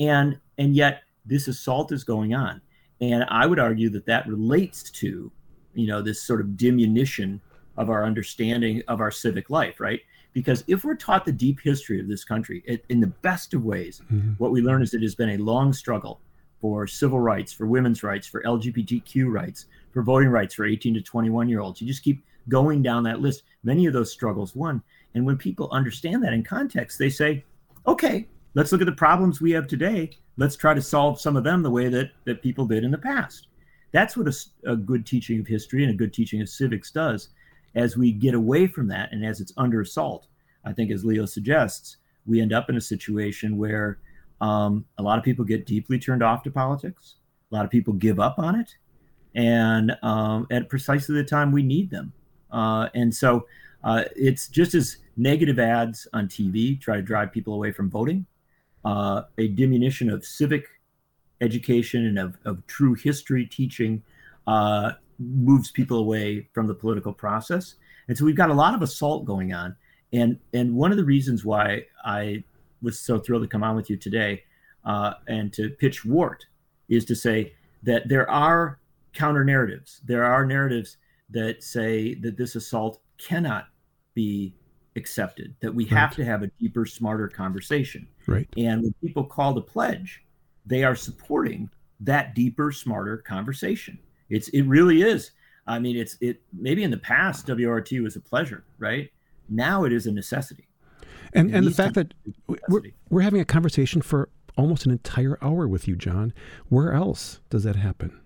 [0.00, 2.60] And and yet this assault is going on,
[3.00, 5.30] and I would argue that that relates to,
[5.74, 7.40] you know, this sort of diminution
[7.76, 10.00] of our understanding of our civic life, right?
[10.32, 13.64] Because if we're taught the deep history of this country it, in the best of
[13.64, 14.32] ways, mm-hmm.
[14.38, 16.20] what we learn is it has been a long struggle
[16.60, 21.00] for civil rights, for women's rights, for LGBTQ rights, for voting rights for 18 to
[21.00, 21.80] 21 year olds.
[21.80, 23.44] You just keep going down that list.
[23.62, 24.82] Many of those struggles won.
[25.14, 27.44] And when people understand that in context, they say,
[27.86, 30.10] okay, let's look at the problems we have today.
[30.36, 32.98] Let's try to solve some of them the way that, that people did in the
[32.98, 33.48] past.
[33.92, 37.28] That's what a, a good teaching of history and a good teaching of civics does.
[37.76, 40.26] As we get away from that and as it's under assault,
[40.64, 43.98] I think, as Leo suggests, we end up in a situation where
[44.40, 47.16] um, a lot of people get deeply turned off to politics.
[47.50, 48.74] A lot of people give up on it,
[49.34, 52.12] and um, at precisely the time we need them.
[52.50, 53.46] Uh, and so
[53.82, 58.26] uh, it's just as negative ads on TV try to drive people away from voting,
[58.84, 60.66] uh, a diminution of civic
[61.40, 64.02] education and of, of true history teaching
[64.46, 67.76] uh, moves people away from the political process.
[68.08, 69.76] And so we've got a lot of assault going on.
[70.12, 72.44] And and one of the reasons why I
[72.82, 74.44] was so thrilled to come on with you today
[74.84, 76.46] uh, and to pitch WORT
[76.88, 78.78] is to say that there are
[79.12, 80.00] counter narratives.
[80.04, 80.98] There are narratives
[81.30, 83.68] that say that this assault cannot
[84.14, 84.54] be
[84.96, 85.98] accepted, that we right.
[85.98, 88.06] have to have a deeper, smarter conversation.
[88.26, 88.48] Right.
[88.56, 90.22] And when people call the pledge,
[90.66, 93.98] they are supporting that deeper, smarter conversation.
[94.28, 95.32] It's it really is.
[95.66, 99.10] I mean, it's it maybe in the past WORT was a pleasure, right?
[99.48, 100.68] Now it is a necessity.
[101.32, 102.14] And it and the fact that
[102.68, 106.32] we're, we're having a conversation for almost an entire hour with you, John.
[106.68, 108.20] Where else does that happen?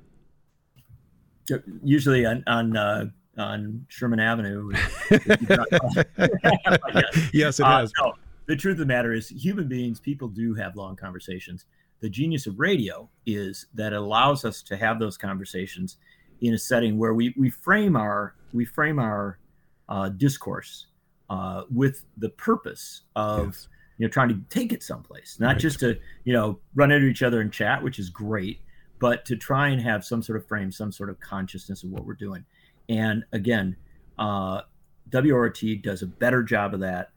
[1.82, 3.06] Usually on on uh,
[3.38, 4.70] on Sherman Avenue.
[7.32, 7.92] yes, it uh, has.
[7.98, 8.14] No,
[8.46, 11.66] the truth of the matter is, human beings, people do have long conversations.
[12.00, 15.96] The genius of radio is that it allows us to have those conversations
[16.40, 19.38] in a setting where we we frame our we frame our
[19.88, 20.86] uh, discourse
[21.30, 23.68] uh, with the purpose of yes.
[23.98, 25.58] you know trying to take it someplace, not right.
[25.58, 28.60] just to you know run into each other and chat, which is great,
[28.98, 32.04] but to try and have some sort of frame, some sort of consciousness of what
[32.04, 32.44] we're doing.
[32.88, 33.76] And again,
[34.18, 34.62] uh,
[35.12, 37.10] WORT does a better job of that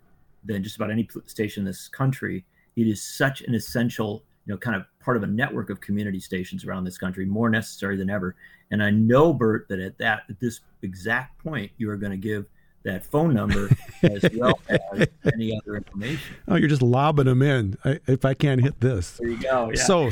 [0.44, 2.46] than just about any station in this country.
[2.76, 6.20] It is such an essential, you know, kind of part of a network of community
[6.20, 8.36] stations around this country, more necessary than ever.
[8.72, 12.18] And I know, Bert, that at that at this exact point, you are going to
[12.18, 12.46] give
[12.84, 13.70] that phone number
[14.04, 16.36] as well as any other information.
[16.48, 17.78] Oh, you're just lobbing them in.
[17.86, 19.18] I, if I can't hit this.
[19.18, 19.72] There you go.
[19.74, 19.84] Yeah.
[19.84, 20.10] So,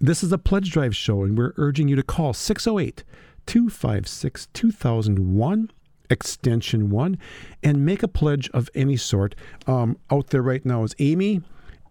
[0.00, 3.04] this is a pledge drive show, and we're urging you to call 608
[3.46, 5.70] 256 2001
[6.10, 7.18] extension 1
[7.62, 9.34] and make a pledge of any sort
[9.66, 11.42] um, out there right now is amy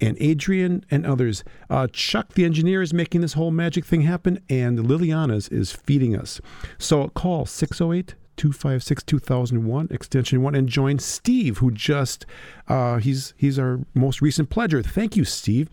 [0.02, 1.44] and Adrian and others.
[1.70, 6.18] Uh, Chuck, the engineer, is making this whole magic thing happen, and Liliana's is feeding
[6.18, 6.42] us.
[6.80, 12.26] So call 608 256 2001 extension 1 and join Steve who just
[12.68, 14.86] uh, he's he's our most recent pledger.
[14.86, 15.70] Thank you Steve.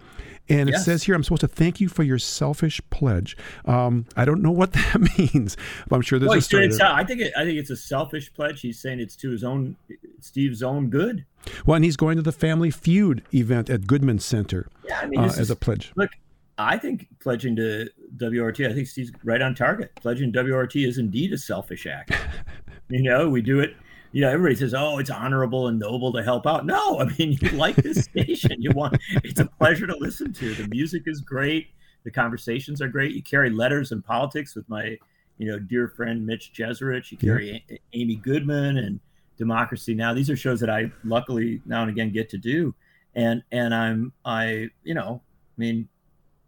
[0.50, 3.36] And it says here I'm supposed to thank you for your selfish pledge.
[3.66, 5.56] Um, I don't know what that means
[5.88, 7.76] but I'm sure there's well, a story uh, I think it, I think it's a
[7.76, 8.60] selfish pledge.
[8.60, 9.76] He's saying it's to his own
[10.20, 11.24] Steve's own good.
[11.66, 15.20] Well and he's going to the Family Feud event at Goodman Center yeah, I mean,
[15.20, 15.92] uh, as is, a pledge.
[15.96, 16.10] Look
[16.58, 17.88] I think pledging to
[18.20, 19.94] WORT, I think Steve's right on target.
[19.94, 22.12] Pledging WORT is indeed a selfish act.
[22.88, 23.76] you know, we do it.
[24.10, 27.38] You know, everybody says, "Oh, it's honorable and noble to help out." No, I mean,
[27.40, 28.60] you like this station.
[28.60, 28.98] You want.
[29.22, 30.54] It's a pleasure to listen to.
[30.54, 31.68] The music is great.
[32.04, 33.14] The conversations are great.
[33.14, 34.96] You carry letters and politics with my,
[35.36, 37.12] you know, dear friend Mitch Jeserich.
[37.12, 37.76] You carry yeah.
[37.76, 38.98] a- Amy Goodman and
[39.36, 40.14] Democracy Now.
[40.14, 42.74] These are shows that I luckily now and again get to do,
[43.14, 45.88] and and I'm I you know, I mean,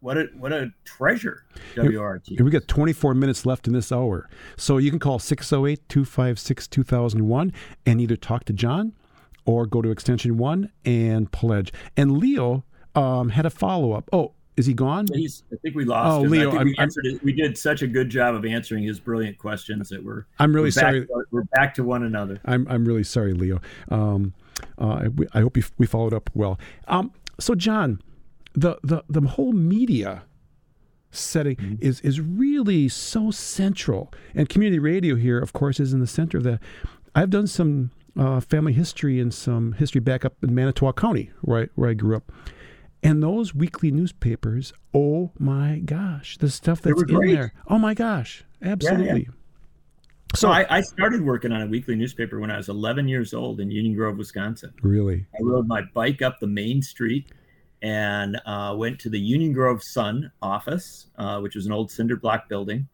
[0.01, 1.45] what a what a treasure
[1.77, 2.27] WORT.
[2.39, 4.27] we got 24 minutes left in this hour.
[4.57, 7.53] So you can call 608-256-2001
[7.85, 8.93] and either talk to John
[9.45, 11.73] or go to extension 1 and pledge.
[11.95, 12.63] And Leo
[12.95, 14.09] um, had a follow-up.
[14.11, 15.07] Oh, is he gone?
[15.13, 16.31] He's, I think we lost oh, him.
[16.31, 16.75] Leo, we,
[17.23, 20.25] we, did such a good job of answering his brilliant questions that we're.
[20.39, 20.99] I'm really we're sorry.
[21.01, 22.41] Back, we're back to one another.
[22.43, 23.61] I'm I'm really sorry, Leo.
[23.89, 24.33] Um,
[24.77, 26.59] uh, I, I, hope we followed up well.
[26.87, 28.01] Um, so, John,
[28.53, 30.23] the the the whole media
[31.11, 31.75] setting mm-hmm.
[31.79, 34.11] is is really so central.
[34.33, 36.59] And community radio here, of course, is in the center of that.
[37.13, 41.63] I've done some uh, family history and some history back up in Manitowoc County, where
[41.63, 42.31] I, where I grew up.
[43.03, 47.53] And those weekly newspapers, oh my gosh, the stuff that's in there.
[47.67, 49.07] Oh my gosh, absolutely.
[49.07, 49.35] Yeah, yeah.
[50.33, 53.59] So I, I, started working on a weekly newspaper when I was 11 years old
[53.59, 54.73] in Union Grove, Wisconsin.
[54.81, 55.25] Really?
[55.37, 57.33] I rode my bike up the main street
[57.81, 62.15] and uh, went to the Union Grove Sun office, uh, which was an old cinder
[62.15, 62.87] block building.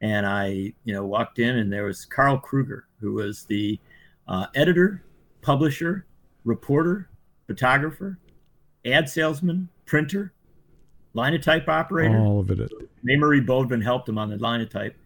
[0.00, 3.80] And I, you know, walked in, and there was Carl Kruger, who was the
[4.28, 5.02] uh, editor,
[5.42, 6.06] publisher,
[6.44, 7.08] reporter,
[7.46, 8.18] photographer,
[8.84, 10.32] ad salesman, printer,
[11.14, 12.18] linotype operator.
[12.18, 12.70] All of it.
[13.02, 14.96] Marie Bodvin helped him on the linotype.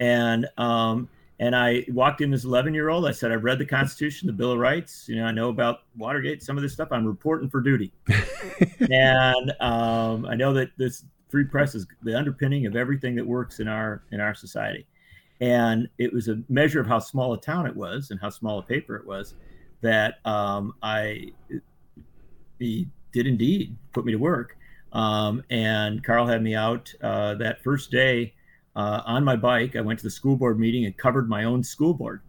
[0.00, 1.08] and um,
[1.42, 3.04] and I walked in as 11 year old.
[3.04, 5.08] I said, I've read the Constitution, the Bill of Rights.
[5.08, 6.92] You know, I know about Watergate, some of this stuff.
[6.92, 7.92] I'm reporting for duty.
[8.78, 13.58] and um, I know that this free press is the underpinning of everything that works
[13.58, 14.86] in our in our society.
[15.40, 18.60] And it was a measure of how small a town it was and how small
[18.60, 19.34] a paper it was
[19.80, 21.32] that um, I
[22.60, 24.56] he did indeed put me to work.
[24.92, 28.32] Um, and Carl had me out uh, that first day
[28.76, 29.76] uh, on my bike.
[29.76, 32.22] I went to the school board meeting and covered my own school board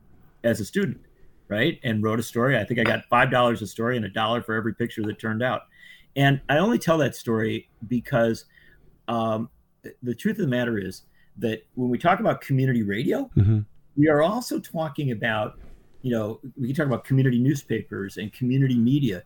[0.43, 0.99] as a student,
[1.47, 1.79] right?
[1.83, 2.57] And wrote a story.
[2.57, 5.19] I think I got five dollars a story and a dollar for every picture that
[5.19, 5.63] turned out.
[6.15, 8.45] And I only tell that story because
[9.07, 9.49] um,
[10.01, 11.03] the truth of the matter is
[11.37, 13.59] that when we talk about community radio, mm-hmm.
[13.97, 15.59] we are also talking about,
[16.01, 19.23] you know, we can talk about community newspapers and community media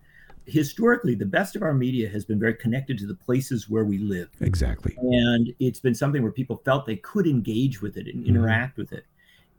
[0.48, 3.98] historically the best of our media has been very connected to the places where we
[3.98, 4.30] live.
[4.42, 4.96] Exactly.
[4.98, 8.30] And it's been something where people felt they could engage with it and mm-hmm.
[8.30, 9.06] interact with it.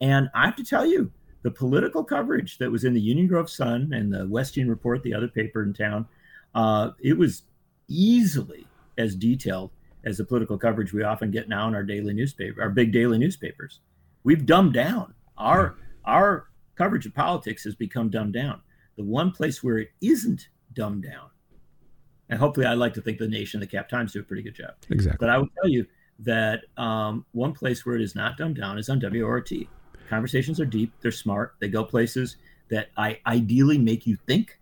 [0.00, 1.10] And i have to tell you
[1.42, 5.14] the political coverage that was in the union grove sun and the westian report the
[5.14, 6.06] other paper in town
[6.54, 7.42] uh, it was
[7.88, 9.70] easily as detailed
[10.04, 13.18] as the political coverage we often get now in our daily newspaper our big daily
[13.18, 13.80] newspapers.
[14.24, 15.14] We've dumbed down.
[15.36, 18.60] Our our coverage of politics has become dumbed down.
[18.96, 21.28] The one place where it isn't dumbed down.
[22.30, 24.54] And hopefully, I like to think the Nation, the Cap Times do a pretty good
[24.54, 24.74] job.
[24.90, 25.16] Exactly.
[25.18, 25.86] But I will tell you
[26.20, 29.50] that um, one place where it is not dumbed down is on WORT.
[30.08, 32.36] Conversations are deep, they're smart, they go places
[32.70, 34.58] that I ideally make you think.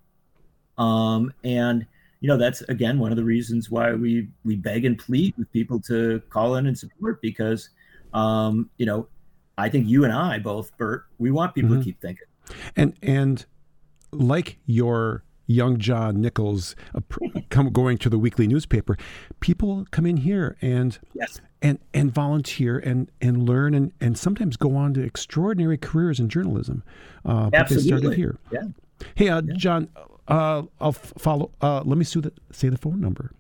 [0.79, 1.87] Um, and
[2.21, 5.51] you know that's again one of the reasons why we we beg and plead with
[5.53, 7.71] people to call in and support because
[8.15, 9.09] um, you know
[9.59, 11.81] I think you and I both, Bert, we want people mm-hmm.
[11.81, 12.27] to keep thinking.
[12.75, 13.45] And and
[14.13, 17.01] like your young John Nichols uh,
[17.51, 18.97] come going to the weekly newspaper,
[19.41, 21.41] people come in here and yes.
[21.63, 26.29] and and volunteer and and learn and and sometimes go on to extraordinary careers in
[26.29, 26.83] journalism.
[27.25, 27.59] Uh, Absolutely.
[27.59, 28.39] But they started here.
[28.51, 28.63] Yeah.
[29.15, 29.55] Hey, uh, yeah.
[29.57, 29.89] John,
[30.29, 31.51] uh, I'll follow.
[31.61, 33.33] Uh, let me the, say the phone number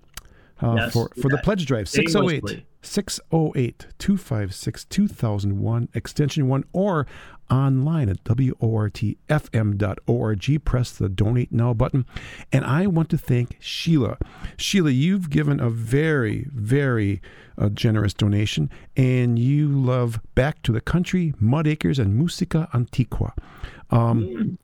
[0.62, 7.06] uh, yes, for for the pledge drive 608 608 256 2001 extension 1 or
[7.50, 9.14] online at wortfm.org
[10.64, 12.04] press the donate now button.
[12.52, 14.18] And I want to thank Sheila.
[14.56, 17.20] Sheila you've given a very very
[17.58, 23.34] uh, generous donation and you love back to the country mud acres and musica antiqua.
[23.90, 24.56] Um, mm.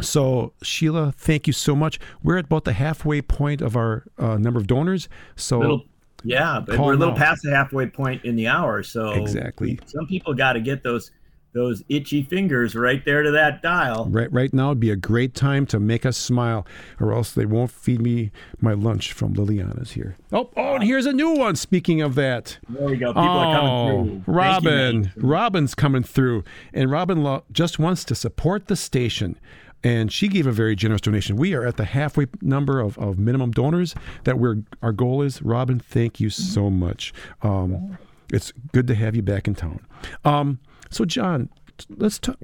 [0.00, 1.98] So, Sheila, thank you so much.
[2.22, 5.08] We're at about the halfway point of our uh, number of donors.
[5.36, 5.84] So, little,
[6.24, 8.82] yeah, but we're a little past the halfway point in the hour.
[8.82, 11.10] So, exactly, some people got to get those
[11.52, 14.06] those itchy fingers right there to that dial.
[14.08, 16.66] Right, right now would be a great time to make us smile,
[17.00, 20.16] or else they won't feed me my lunch from Liliana's here.
[20.32, 21.56] Oh, oh, and here's a new one.
[21.56, 23.08] Speaking of that, there we go.
[23.08, 24.34] People oh, are coming through.
[24.34, 29.36] Robin, you, Robin's coming through, and Robin lo- just wants to support the station
[29.82, 31.36] and she gave a very generous donation.
[31.36, 35.42] We are at the halfway number of, of minimum donors that we're our goal is.
[35.42, 37.12] Robin, thank you so much.
[37.42, 37.98] Um,
[38.32, 39.80] it's good to have you back in town.
[40.24, 41.48] Um, so, John,
[41.88, 42.36] let's talk.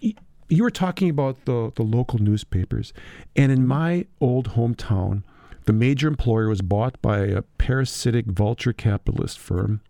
[0.00, 2.92] You were talking about the the local newspapers,
[3.34, 5.22] and in my old hometown,
[5.64, 9.80] the major employer was bought by a parasitic vulture capitalist firm.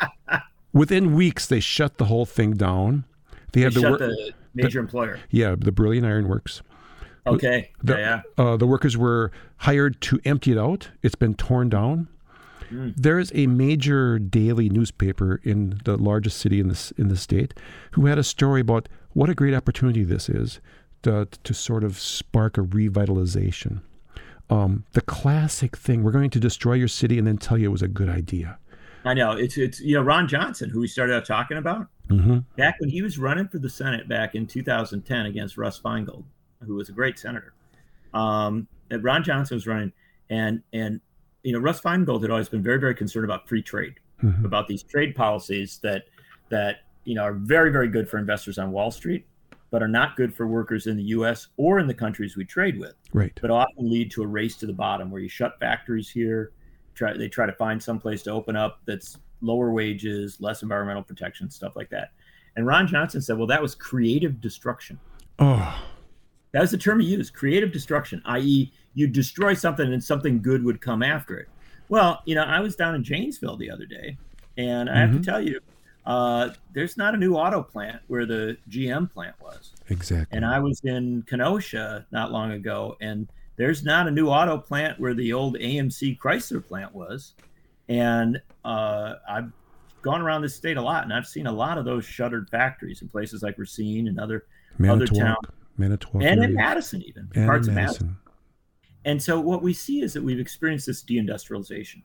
[0.72, 3.04] Within weeks, they shut the whole thing down.
[3.52, 5.20] They had they the, wor- the major the, employer.
[5.30, 6.62] Yeah, the Brillion Iron Works.
[7.26, 7.70] Okay.
[7.82, 8.22] The, yeah.
[8.38, 10.88] Uh, the workers were hired to empty it out.
[11.02, 12.08] It's been torn down.
[12.70, 12.94] Mm.
[12.96, 17.52] There is a major daily newspaper in the largest city in this in the state
[17.92, 20.60] who had a story about what a great opportunity this is
[21.02, 23.80] to, to sort of spark a revitalization.
[24.48, 27.72] Um, the classic thing: we're going to destroy your city and then tell you it
[27.72, 28.58] was a good idea.
[29.04, 32.38] I know it's it's you know Ron Johnson who we started out talking about mm-hmm.
[32.56, 36.24] back when he was running for the Senate back in 2010 against Russ Feingold,
[36.66, 37.54] who was a great senator.
[38.12, 39.92] Um, Ron Johnson was running,
[40.28, 41.00] and and
[41.42, 44.44] you know Russ Feingold had always been very very concerned about free trade, mm-hmm.
[44.44, 46.04] about these trade policies that
[46.50, 49.26] that you know are very very good for investors on Wall Street,
[49.70, 51.48] but are not good for workers in the U.S.
[51.56, 52.94] or in the countries we trade with.
[53.14, 53.32] Right.
[53.40, 56.52] But often lead to a race to the bottom where you shut factories here
[56.94, 61.02] try they try to find some place to open up that's lower wages, less environmental
[61.02, 62.10] protection, stuff like that.
[62.56, 64.98] And Ron Johnson said, well, that was creative destruction.
[65.38, 65.82] Oh.
[66.52, 70.64] That was the term he used, creative destruction, i.e., you destroy something and something good
[70.64, 71.48] would come after it.
[71.88, 74.16] Well, you know, I was down in Janesville the other day,
[74.56, 75.00] and I mm-hmm.
[75.00, 75.30] have to mm-hmm.
[75.30, 75.60] tell you,
[76.06, 79.72] uh, there's not a new auto plant where the GM plant was.
[79.90, 80.36] Exactly.
[80.36, 83.28] And I was in Kenosha not long ago, and
[83.60, 87.34] there's not a new auto plant where the old AMC Chrysler plant was.
[87.90, 89.42] And uh, I
[90.00, 93.02] gone around this state a lot, and I've seen a lot of those shuttered factories
[93.02, 94.46] in places like Racine and other
[94.78, 95.46] Manitowoc, other towns,
[95.76, 96.54] Manitowoc, and in.
[96.54, 98.06] Madison, even and parts of Madison.
[98.06, 98.16] Madison.
[99.04, 102.00] And so what we see is that we've experienced this deindustrialization.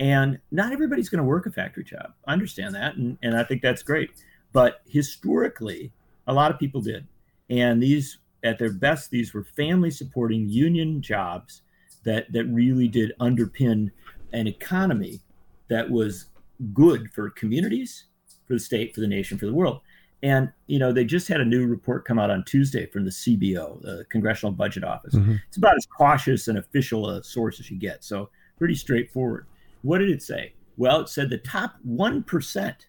[0.00, 2.12] And not everybody's going to work a factory job.
[2.26, 2.96] I understand that.
[2.96, 4.10] And, and I think that's great.
[4.52, 5.92] But historically,
[6.26, 7.06] a lot of people did.
[7.50, 11.62] And these, at their best, these were family supporting union jobs
[12.04, 13.90] that, that really did underpin
[14.32, 15.20] an economy
[15.68, 16.26] that was
[16.72, 18.04] good for communities,
[18.46, 19.80] for the state, for the nation, for the world.
[20.22, 23.10] And you know, they just had a new report come out on Tuesday from the
[23.10, 25.14] CBO, the Congressional Budget Office.
[25.14, 25.40] Mhm.
[25.46, 28.02] It's about as cautious and official a source as you get.
[28.02, 29.46] So pretty straightforward.
[29.82, 30.54] What did it say?
[30.76, 32.88] Well, it said the top one percent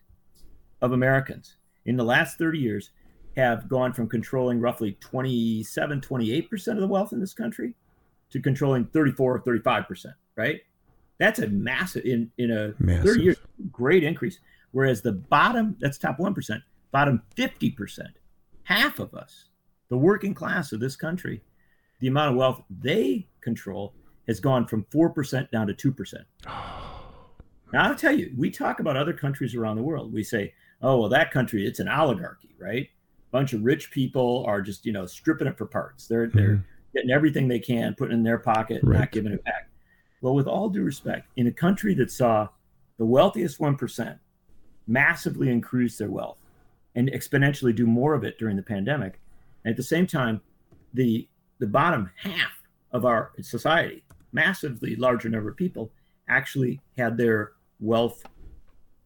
[0.82, 2.92] of Americans in the last 30 years
[3.40, 7.74] have gone from controlling roughly 27, 28% of the wealth in this country
[8.30, 10.62] to controlling 34 or 35%, right?
[11.18, 13.18] That's a massive in in a 30 Massive.
[13.18, 13.38] years
[13.72, 14.40] great increase.
[14.72, 16.62] Whereas the bottom, that's top 1%,
[16.92, 18.00] bottom 50%,
[18.64, 19.46] half of us,
[19.90, 21.42] the working class of this country,
[22.00, 23.94] the amount of wealth they control
[24.28, 26.14] has gone from 4% down to 2%.
[27.72, 30.12] Now, I'll tell you, we talk about other countries around the world.
[30.12, 32.90] We say, oh, well, that country, it's an oligarchy, right?
[33.32, 36.08] Bunch of rich people are just, you know, stripping it for parts.
[36.08, 36.38] They're, mm-hmm.
[36.38, 39.00] they're getting everything they can, putting it in their pocket, Right.
[39.00, 39.70] not giving it back.
[40.22, 42.48] Well, with all due respect, in a country that saw
[42.98, 44.20] the wealthiest 1%
[44.88, 46.40] massively increase their wealth
[46.96, 49.20] and exponentially do more of it during the pandemic,
[49.64, 50.42] and at the same time,
[50.94, 51.28] the
[51.60, 55.92] the bottom half of our society, massively larger number of people,
[56.30, 58.24] actually had their wealth,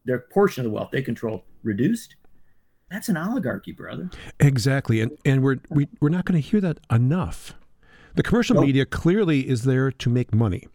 [0.05, 2.15] their portion of the wealth they control reduced.
[2.93, 4.09] That's an oligarchy, brother.
[4.39, 7.55] Exactly, and and we're we, we're not going to hear that enough.
[8.15, 8.65] The commercial Nope.
[8.67, 10.67] media clearly is there to make money,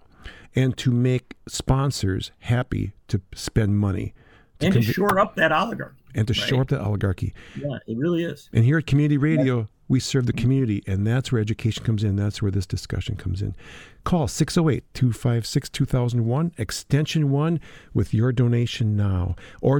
[0.56, 4.14] and to make sponsors happy to spend money,
[4.60, 5.94] And to shore up that oligarchy.
[6.16, 6.48] and to right?
[6.48, 7.32] shore up that oligarchy.
[7.56, 8.50] Yeah, it really is.
[8.52, 12.16] And here at Community Radio, we serve the community, and that's where education comes in.
[12.16, 13.54] That's where this discussion comes in.
[14.02, 17.60] Call 608 256 2001, extension 1,
[17.94, 19.78] with your donation now, or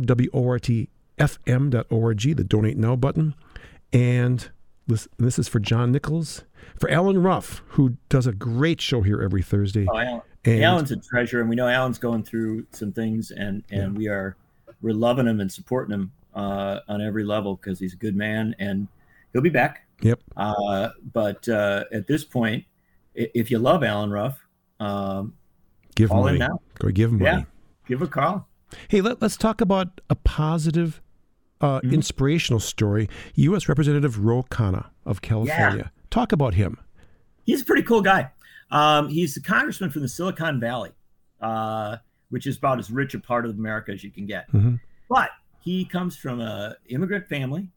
[1.19, 3.35] WORTFM.org, the donate now button.
[3.93, 4.51] And
[4.87, 6.45] this, this is for John Nichols,
[6.79, 9.87] for Allen Ruff, who does a great show here every Thursday.
[9.91, 13.63] Oh, Allen, And- Allen's a treasure, and we know Allen's going through some things, and
[13.71, 14.37] and we are
[14.81, 18.55] we're loving him and supporting him uh, on every level because he's a good man,
[18.59, 18.89] and
[19.33, 19.87] he'll be back.
[20.03, 20.21] Yep.
[20.37, 22.65] Uh, but uh, at this point,
[23.15, 24.39] if you love Allen Ruff,
[24.79, 25.35] um,
[25.97, 26.39] Give call money.
[26.79, 27.39] Go give him money.
[27.39, 27.45] Yeah.
[27.89, 28.47] Give a call.
[28.89, 31.01] Hey, let, us talk about a positive,
[31.61, 31.95] uh, Mm-hmm.
[31.95, 33.09] inspirational story.
[33.35, 33.69] U.S.
[33.69, 35.91] Representative Ro Khanna of California.
[36.11, 36.79] Talk about him.
[37.45, 38.31] He's a pretty cool guy.
[38.71, 40.91] Um, he's the congressman from the Silicon Valley,
[41.41, 41.97] uh,
[42.31, 44.51] which is about as rich a part of America as you can get.
[44.53, 44.79] Mhm.
[45.09, 45.31] But
[45.61, 47.71] he comes from a immigrant family.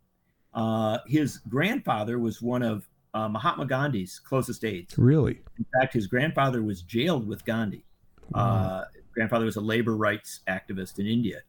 [0.53, 4.97] Uh, his grandfather was one of uh, Mahatma Gandhi's closest aides.
[4.97, 5.41] Really?
[5.57, 7.83] In fact, his grandfather was jailed with Gandhi.
[8.33, 11.41] Uh, grandfather was a labor rights activist in India.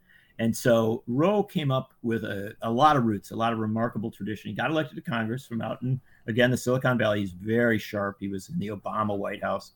[0.42, 4.10] And so Ro came up with a, a lot of roots, a lot of remarkable
[4.10, 4.50] tradition.
[4.50, 7.20] He got elected to Congress from out in, again, the Silicon Valley.
[7.20, 8.16] He's very sharp.
[8.18, 9.70] He was in the Obama White House.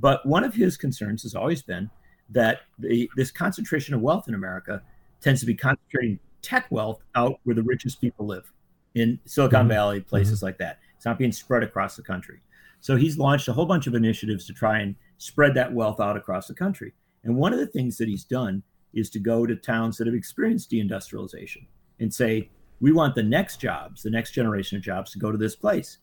[0.00, 1.88] But one of his concerns has always been
[2.30, 4.82] that the, this concentration of wealth in America
[5.20, 8.52] tends to be concentrating tech wealth out where the richest people live
[8.96, 9.68] in Silicon Mhm.
[9.68, 10.80] Valley, places like that.
[10.96, 12.40] It's not being spread across the country.
[12.80, 16.16] So he's launched a whole bunch of initiatives to try and spread that wealth out
[16.16, 16.92] across the country.
[17.22, 18.64] And one of the things that he's done
[18.98, 21.66] is to go to towns that have experienced deindustrialization
[22.00, 25.38] and say, we want the next jobs, the next generation of jobs to go to
[25.38, 25.98] this place.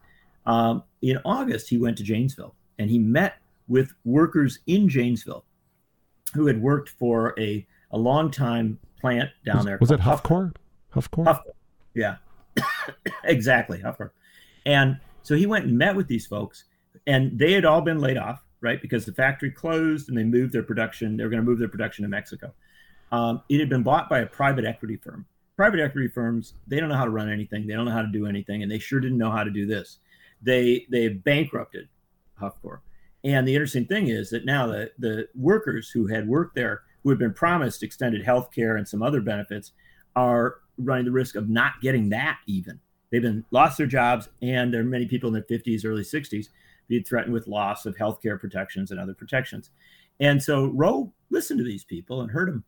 [0.45, 3.35] Um, in August, he went to Janesville and he met
[3.67, 5.45] with workers in Janesville
[6.33, 9.77] who had worked for a, a long time plant down Was, there.
[9.79, 10.53] was it Hufcor?
[10.93, 11.25] Hufcor?
[11.25, 11.53] Hufcor.
[11.93, 12.17] Yeah,
[13.23, 13.79] exactly.
[13.79, 14.11] Hufcor.
[14.65, 16.65] And so he went and met with these folks,
[17.07, 18.81] and they had all been laid off, right?
[18.81, 21.17] Because the factory closed and they moved their production.
[21.17, 22.53] They were going to move their production to Mexico.
[23.15, 25.25] Um, it had been bought by a private equity firm.
[25.55, 27.65] Private equity firms, they don't know how to run anything.
[27.65, 29.65] They don't know how to do anything, and they sure didn't know how to do
[29.65, 29.99] this.
[30.41, 31.87] They they bankrupted
[32.41, 32.79] Hufcor.
[33.23, 37.09] And the interesting thing is that now the, the workers who had worked there, who
[37.09, 39.71] had been promised extended health care and some other benefits,
[40.17, 42.79] are running the risk of not getting that even.
[43.09, 46.49] They've been lost their jobs, and there are many people in their 50s, early 60s
[46.89, 49.71] being threatened with loss of health care protections and other protections.
[50.19, 52.65] And so Ro listened to these people and heard them.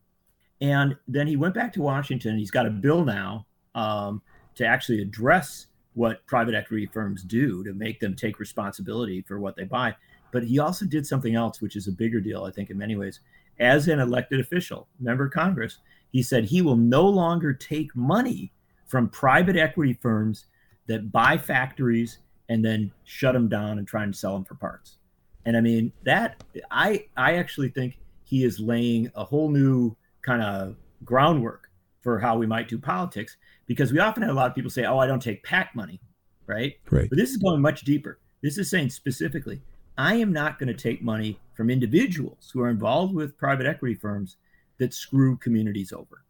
[0.62, 2.38] And then he went back to Washington.
[2.38, 3.46] He's got a bill now
[3.76, 4.22] um,
[4.56, 9.56] to actually address what private equity firms do to make them take responsibility for what
[9.56, 9.96] they buy.
[10.32, 12.96] But he also did something else, which is a bigger deal, I think, in many
[12.96, 13.20] ways.
[13.60, 15.80] As an elected official, member of Congress,
[16.12, 18.52] he said he will no longer take money
[18.86, 20.46] from private equity firms
[20.88, 24.98] that buy factories and then shut them down and try and sell them for parts.
[25.46, 29.96] And I mean that I I actually think he is laying a whole new
[30.28, 30.76] kind of
[31.06, 31.70] groundwork
[32.02, 34.86] for how we might do politics because we often have a lot of people say,
[34.86, 36.02] "Oh, I don't take PAC money,"
[36.46, 36.76] right?
[36.92, 37.10] Right.
[37.10, 38.20] But this is going much deeper.
[38.44, 39.62] This is saying specifically,
[39.98, 43.96] I am not going to take money from individuals who are involved with private equity
[43.96, 44.36] firms
[44.80, 46.24] that screw communities over.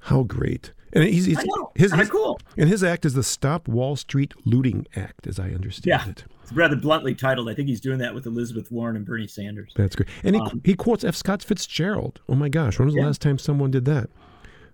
[0.00, 0.72] How great!
[0.92, 1.70] And he's, he's know.
[1.74, 2.40] his, his cool.
[2.56, 6.08] and his act is the Stop Wall Street Looting Act, as I understand Yeah.
[6.10, 6.24] it.
[6.42, 7.48] It's rather bluntly titled.
[7.50, 9.72] I think he's doing that with Elizabeth Warren and Bernie Sanders.
[9.76, 10.08] That's great.
[10.24, 11.14] And he, Um, he quotes F.
[11.14, 12.20] Scott Fitzgerald.
[12.26, 14.08] Oh my gosh, when was the last time someone did that?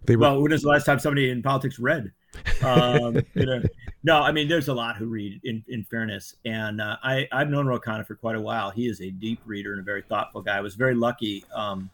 [0.05, 2.12] They were Well, when was the last time somebody in politics read?
[2.62, 3.62] Um, you know,
[4.05, 5.41] no, I mean, there's a lot who read.
[5.45, 8.70] In, in fairness, and uh, I I've known Ro Khanna for quite a while.
[8.70, 10.59] He is a deep reader and a very thoughtful guy.
[10.59, 11.91] I was very lucky um,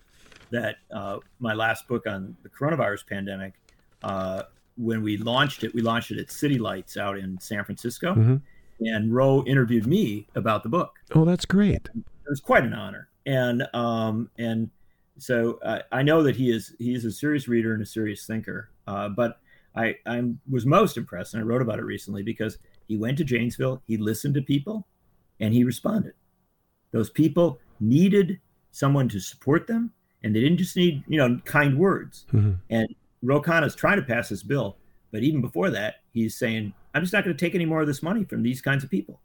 [0.50, 3.54] that uh, my last book on the coronavirus pandemic,
[4.02, 4.42] uh,
[4.76, 8.42] when we launched it, we launched it at City Lights out in San Francisco, Mhm.
[8.80, 10.98] and Ro interviewed me about the book.
[11.14, 11.88] Oh, that's great.
[11.94, 13.08] it was quite an honor.
[13.26, 14.70] And um and
[15.18, 18.24] so uh, i know that he is he is a serious reader and a serious
[18.26, 18.70] thinker.
[18.86, 19.38] Uh, but
[19.74, 22.56] i i was most impressed and i wrote about it recently because
[22.88, 24.86] he went to janesville he listened to people
[25.40, 26.14] and he responded.
[26.92, 28.40] Those people needed
[28.70, 29.92] someone to support them
[30.22, 32.56] and they didn't just need you know kind words Mhm.
[32.70, 34.76] and Ro Khanna is trying to pass this bill
[35.12, 37.86] but even before that he's saying i'm just not going to take any more of
[37.86, 39.20] this money from these kinds of people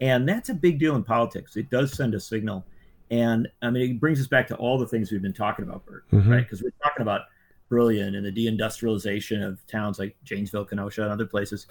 [0.00, 1.56] and that's a big deal in politics.
[1.58, 2.64] It does send a signal.
[3.10, 5.84] And I mean, it brings us back to all the things we've been talking about,
[5.84, 6.26] Bert, Mhm.
[6.26, 6.38] right?
[6.42, 7.22] Because we're talking about
[7.68, 11.66] Brillion and the deindustrialization of towns like Janesville, Kenosha, and other places.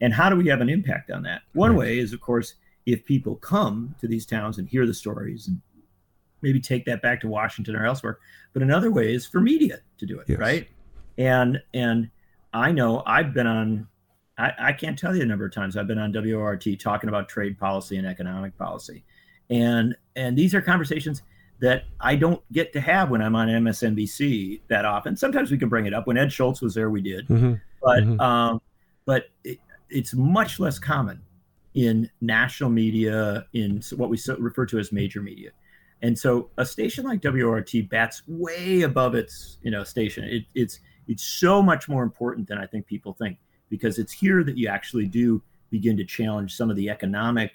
[0.00, 1.42] And how do we have an impact on that?
[1.52, 1.78] One Right.
[1.78, 2.54] way is, of course,
[2.86, 5.60] if people come to these towns and hear the stories and
[6.44, 8.18] maybe take that back to Washington or elsewhere.
[8.52, 10.38] But another way is for media to do it, Yes.
[10.38, 10.68] right?
[11.18, 12.10] And and
[12.52, 13.88] I know I've been on
[14.36, 17.28] I, I can't tell you the number of times I've been on WORT talking about
[17.28, 19.02] trade policy and economic policy.
[19.50, 21.22] And and these are conversations
[21.60, 25.16] that I don't get to have when I'm on MSNBC that often.
[25.16, 26.06] Sometimes we can bring it up.
[26.06, 27.26] When Ed Schultz was there, we did.
[27.28, 27.60] Mhm.
[27.82, 28.20] But Mhm.
[28.20, 28.60] um,
[29.06, 31.20] but it, it's much less common
[31.74, 35.50] in national media, in what we so- refer to as major media.
[36.04, 40.24] And so a station like WORT bats way above its you know station.
[40.24, 43.38] It, it's it's so much more important than I think people think
[43.70, 47.52] because it's here that you actually do begin to challenge some of the economic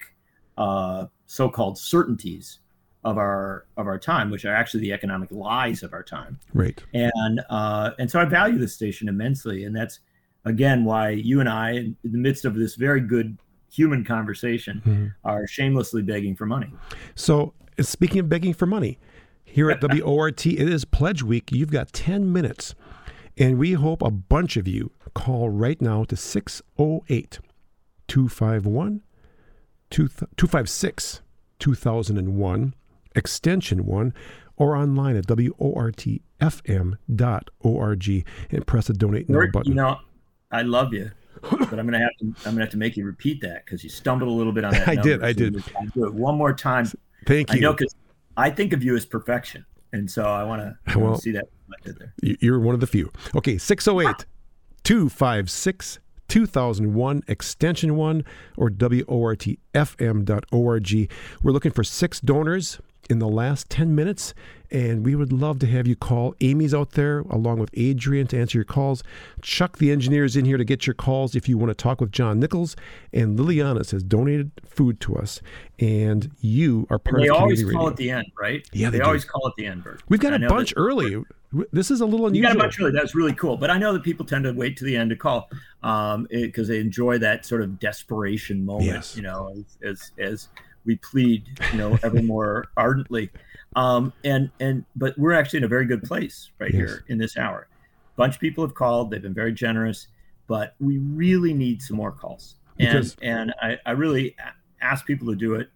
[0.58, 2.58] uh, so-called certainties
[3.04, 6.82] of our of our time, which are actually the economic lies of our time Right.
[6.92, 10.00] and uh, and so I value this station immensely, and that's
[10.44, 13.38] again why you and I, in the midst of this very good
[13.72, 15.14] human conversation, Mhm.
[15.24, 16.72] are shamelessly begging for money.
[17.14, 18.98] So, uh, speaking of begging for money,
[19.44, 21.50] here at WORT, it is Pledge Week.
[21.50, 22.74] You've got 10 minutes,
[23.36, 27.40] and we hope a bunch of you call right now to 608
[28.06, 29.02] 251
[29.90, 31.22] 256
[31.58, 32.74] 2001,
[33.14, 34.14] extension 1,
[34.56, 36.20] or online at WORTFM.org
[38.50, 39.68] and press the donate now button.
[39.70, 39.98] You know,
[40.50, 41.10] I love you,
[41.42, 43.90] but I'm gonna have to I'm gonna have to make you repeat that because you
[43.90, 44.88] stumbled a little bit on that.
[44.88, 45.26] I did, number.
[45.26, 45.64] I So did.
[45.94, 46.86] Do it one more time.
[47.26, 47.60] Thank I you.
[47.60, 47.94] know because
[48.36, 51.48] I think of you as perfection, and so I want to Well- see that
[51.84, 52.14] there.
[52.40, 53.10] You're one of the few.
[53.34, 54.24] Okay, 608
[54.82, 55.98] 256
[56.28, 58.24] 2001, extension 1,
[58.56, 59.58] or WORTFM.org.
[61.42, 64.34] We're looking for six donors in the last 10 minutes,
[64.70, 66.34] and we would love to have you call.
[66.40, 69.02] Amy's out there along with Adrian to answer your calls.
[69.42, 72.00] Chuck, the engineer, is in here to get your calls if you want to talk
[72.00, 72.76] with John Nichols.
[73.12, 75.40] And Liliana has donated food to us,
[75.80, 77.90] and you are part They of always Community call Radio.
[77.90, 78.68] at the end, right?
[78.72, 80.02] Yeah, they they, always call at the end, Bert.
[80.08, 81.16] We've got I a bunch that- early.
[81.72, 82.50] This is a little You unusual.
[82.52, 82.92] got a bunch early.
[82.92, 83.56] That's really cool.
[83.56, 85.50] But I know that people tend to wait to the end to call
[85.82, 88.86] um, because they enjoy that sort of desperation moment.
[88.86, 89.16] Yes.
[89.16, 90.48] You know, as, as as
[90.84, 93.30] we plead, you know, ever more ardently.
[93.76, 96.78] Um, and and but we're actually in a very good place right Yes.
[96.80, 97.68] here in this hour.
[98.14, 99.10] A bunch of people have called.
[99.10, 100.08] They've been very generous,
[100.46, 102.56] but we really need some more calls.
[102.78, 104.34] And Because- and I, I really
[104.80, 105.68] ask people to do it.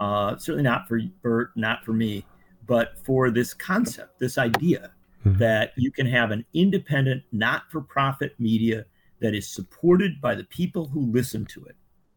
[0.00, 2.24] Uh, certainly not for Bert, not for me,
[2.66, 4.90] but for this concept, this idea
[5.24, 5.38] Mhm.
[5.38, 8.84] that you can have an independent, not for profit media
[9.20, 11.76] that is supported by the people who listen to it.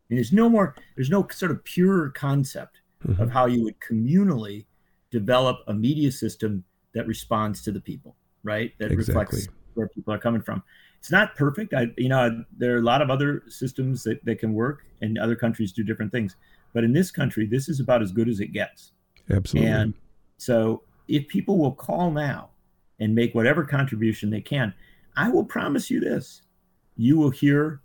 [0.10, 3.20] And there's no more, there's no sort of pure concept Mhm.
[3.20, 4.66] of how you would communally
[5.12, 8.74] develop a media system that responds to the people, right?
[8.80, 9.22] That Exactly.
[9.22, 10.64] reflects where people are coming from.
[11.00, 11.74] It's not perfect.
[11.74, 15.18] I, you know, there are a lot of other systems that, that can work, and
[15.18, 16.36] other countries do different things.
[16.74, 18.94] But in this country, this is about as good as it gets.
[19.30, 19.70] Absolutely.
[19.70, 19.94] And
[20.38, 22.50] so if people will call now
[23.00, 24.74] and make whatever contribution they can.
[25.18, 26.42] I will promise you this
[26.98, 27.82] you will hear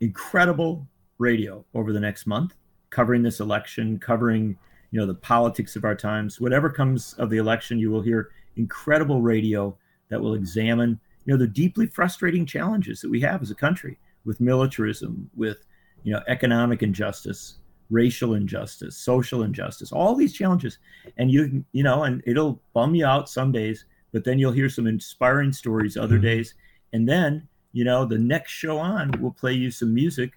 [0.00, 0.86] incredible
[1.18, 2.54] radio over the next month
[2.90, 4.56] covering this election, covering
[4.90, 6.40] you know the politics of our times.
[6.40, 9.76] Whatever comes of the election, you will hear incredible radio
[10.08, 13.98] that will examine you know the deeply frustrating challenges that we have as a country
[14.24, 15.66] with militarism, with
[16.04, 17.58] you know economic injustice,
[17.90, 20.78] racial injustice, social injustice, all these challenges.
[21.18, 24.70] And you you know, and it'll bum you out some days, but then you'll hear
[24.70, 26.24] some inspiring stories other mm-hmm.
[26.24, 26.54] days.
[26.94, 30.32] And then, you know, the next show on will play you some music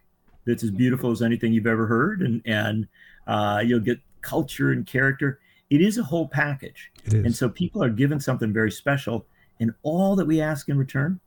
[0.46, 2.88] that's as beautiful as anything you've ever heard, and and
[3.28, 5.39] uh, you'll get culture and character.
[5.70, 6.92] It is a whole package,
[7.26, 9.26] and so people are given something very special.
[9.60, 11.20] And all that we ask in return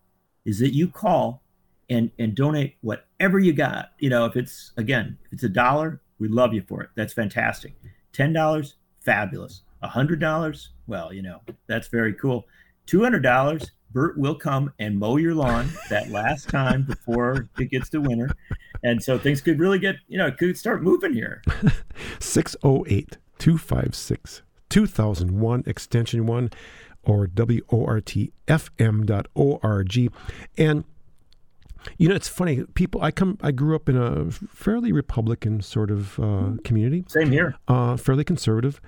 [0.44, 1.42] is that you call
[1.88, 3.92] and and donate whatever you got.
[3.98, 6.90] You know, if it's again, if it's a dollar, we love you for it.
[6.94, 7.74] That's fantastic.
[8.12, 9.62] Ten dollars, fabulous.
[9.82, 12.46] A hundred dollars, well, you know, that's very cool.
[12.86, 17.70] Two hundred dollars, Bert will come and mow your lawn that last time before it
[17.70, 18.28] gets to winter.
[18.82, 21.42] And so things could really get, you know, could start moving here.
[22.18, 26.50] 608 256 2001 extension 1
[27.04, 28.32] or WORTFM.org.
[30.58, 30.84] And
[31.98, 32.64] you know, it's funny.
[32.74, 37.04] People, I come, I grew up in a fairly Republican sort of uh, community.
[37.08, 37.56] Same here.
[37.68, 38.80] Uh, fairly conservative,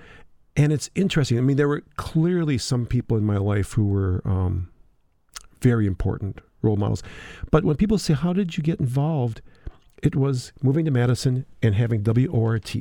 [0.57, 1.37] and it's interesting.
[1.37, 4.69] I mean, there were clearly some people in my life who were um,
[5.61, 7.03] very important role models.
[7.51, 9.41] But when people say, "How did you get involved?"
[10.03, 12.75] it was moving to Madison and having WORT,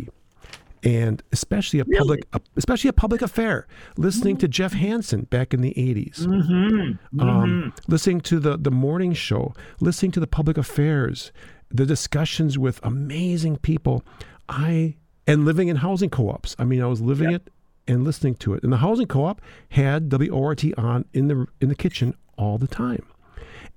[0.82, 1.98] and especially a really?
[1.98, 3.66] public, especially a public affair.
[3.96, 4.40] Listening mm-hmm.
[4.40, 7.20] to Jeff Hansen back in the 80s mm-hmm.
[7.20, 7.90] Um, mm-hmm.
[7.90, 11.32] listening to the the morning show, listening to the public affairs,
[11.70, 14.04] the discussions with amazing people.
[14.48, 14.96] I
[15.26, 16.54] and living in housing co-ops.
[16.58, 17.42] I mean, I was living yep.
[17.46, 17.52] it
[17.88, 18.62] and listening to it.
[18.62, 23.04] And the housing co-op had WORT on in the in the kitchen all the time.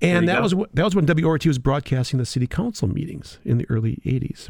[0.02, 0.42] And that go.
[0.42, 4.50] was that was when WORT was broadcasting the city council meetings in the early '80s.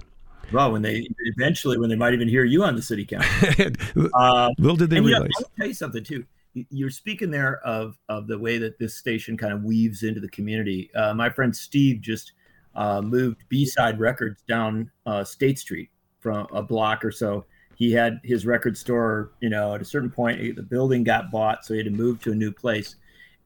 [0.52, 4.10] Well, when they eventually, when they might even hear you on the city council.
[4.14, 5.30] uh, Little did they realize.
[5.38, 6.26] You know, I'll tell you something too.
[6.54, 10.30] You're speaking there of of the way that this station kind of weaves into the
[10.30, 10.94] community.
[10.94, 12.34] Uh, my friend Steve just
[12.76, 15.90] uh, moved B Side Records down uh, State Street
[16.20, 17.46] from a block or so.
[17.80, 21.66] He had his record store, you know, at a certain point, the building got bought,
[21.66, 22.96] so he had to move to a new place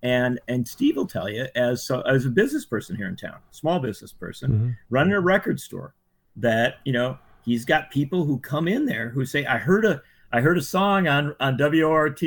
[0.03, 3.38] and and Steve will tell you as so as a business person here in town,
[3.51, 4.69] small business person mm-hmm.
[4.89, 5.95] running a record store,
[6.36, 10.01] that you know he's got people who come in there who say, "I heard a
[10.31, 12.21] I heard a song on on WORT."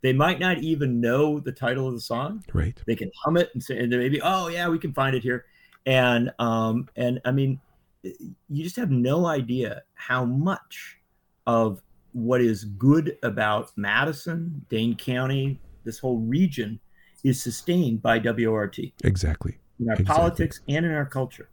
[0.00, 2.42] They might not even know the title of the song.
[2.52, 2.76] Right.
[2.86, 5.44] They can hum it and say, and maybe, "Oh yeah, we can find it here,"
[5.84, 7.60] and um and I mean,
[8.02, 10.98] you just have no idea how much
[11.46, 11.82] of
[12.12, 16.80] what is good about Madison, Dane County, this whole region
[17.24, 18.78] is sustained by WORT.
[19.04, 19.58] Exactly.
[19.80, 20.14] In our exactly.
[20.14, 21.48] politics and in our culture.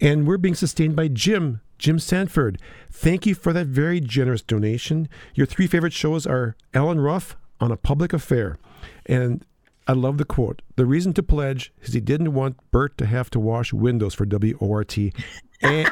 [0.00, 2.60] And we're being sustained by Jim, Jim Sanford.
[2.90, 5.08] Thank you for that very generous donation.
[5.34, 8.58] Your three favorite shows are Allen Ruff on a public affair.
[9.06, 9.44] And
[9.86, 10.62] I love the quote.
[10.76, 14.26] The reason to pledge is he didn't want Bert to have to wash windows for
[14.26, 14.98] WORT.
[15.62, 15.90] And,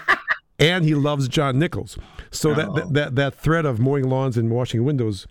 [0.59, 1.99] and he loves John Nichols.
[2.31, 2.55] So oh.
[2.55, 5.27] that, that, that, that thread of mowing lawns and washing windows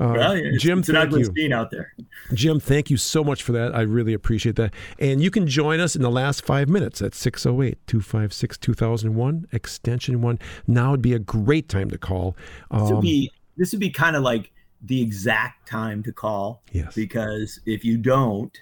[0.00, 1.92] uh, well, it's, Jim, it's an ugly scene out there.
[2.32, 3.74] Jim, thank you so much for that.
[3.74, 4.72] I really appreciate that.
[4.98, 10.22] And you can join us in the last five minutes at 608 256 2001, extension
[10.22, 10.38] one.
[10.66, 12.36] Now would be a great time to call.
[12.70, 16.62] Um, this would be, this would be kind of like the exact time to call.
[16.72, 16.94] Yes.
[16.94, 18.58] Because if you don't,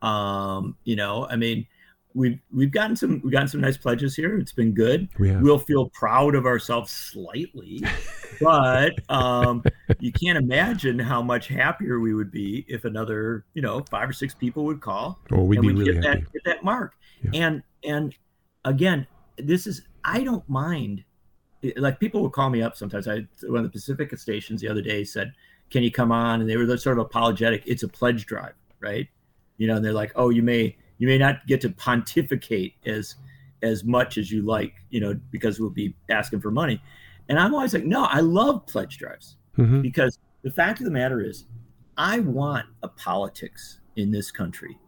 [0.00, 1.66] um, you know, I mean,
[2.14, 4.38] we've we've gotten some we've gotten some nice pledges here.
[4.38, 5.08] It's been good.
[5.38, 7.82] We will feel proud of ourselves slightly,
[8.40, 9.62] but um,
[9.98, 14.12] you can't imagine how much happier we would be if another you know five or
[14.12, 15.18] six people would call.
[15.30, 16.20] Oh, we'd be really hit happy.
[16.20, 16.94] That, hit that mark.
[17.22, 17.30] Yeah.
[17.46, 18.14] And and
[18.64, 19.06] again,
[19.36, 21.04] this is I don't mind.
[21.76, 23.06] Like people will call me up sometimes.
[23.06, 25.32] I one of the Pacifica stations the other day said,
[25.70, 27.62] "Can you come on?" And they were sort of apologetic.
[27.66, 29.06] It's a pledge drive, right?
[29.58, 33.16] You know, and they're like, "Oh, you may." You may not get to pontificate as
[33.62, 36.80] as much as you like, you know, because we'll be asking for money.
[37.28, 39.82] And I'm always like, no, I love pledge drives mm-hmm.
[39.82, 41.44] because the fact of the matter is,
[41.98, 44.78] I want a politics in this country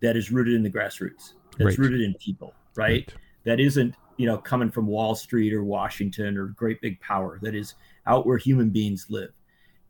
[0.00, 1.78] that is rooted in the grassroots, that's right.
[1.78, 2.88] rooted in people, right?
[2.88, 3.14] right?
[3.44, 7.54] That isn't, you know, coming from Wall Street or Washington or great big power, that
[7.54, 7.74] is
[8.06, 9.32] out where human beings live.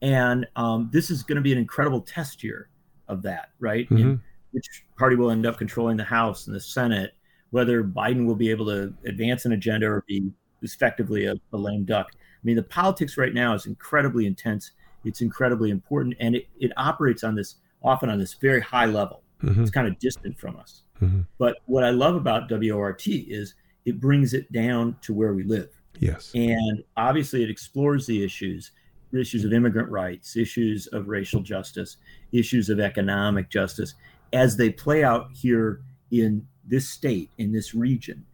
[0.02, 2.68] And um, this is going to be an incredible test year
[3.06, 3.88] of that, right?
[3.90, 4.14] Mm-hmm
[4.54, 7.12] which party will end up controlling the House and the Senate,
[7.50, 10.30] whether Biden will be able to advance an agenda or be
[10.62, 12.08] effectively a, a lame duck.
[12.12, 14.72] I mean, the politics right now is incredibly intense
[15.04, 19.22] It's incredibly important, and it, it operates on this often on this very high level.
[19.42, 19.62] Mm-hmm.
[19.62, 20.82] It's kind of distant from us.
[21.02, 21.22] Mm-hmm.
[21.38, 25.68] But what I love about WORT is it brings it down to where we live.
[25.98, 26.32] Yes.
[26.34, 28.72] And obviously, it explores the issues
[29.12, 31.98] issues of immigrant rights, issues of racial justice,
[32.32, 33.94] issues of economic justice
[34.34, 35.80] as they play out here
[36.10, 38.26] in this state, in this region.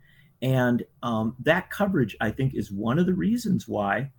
[0.43, 4.11] And um, that coverage, I think, is one of the reasons why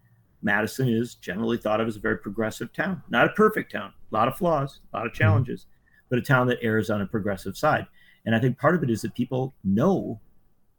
[0.44, 3.02] Madison is generally thought of as a very progressive town.
[3.10, 5.24] Not a perfect town, a lot of flaws, a lot of mm-hmm.
[5.24, 6.06] challenges, mm-hmm.
[6.10, 7.88] but a town that errs on a progressive side.
[8.26, 10.20] And I think part of it is that people know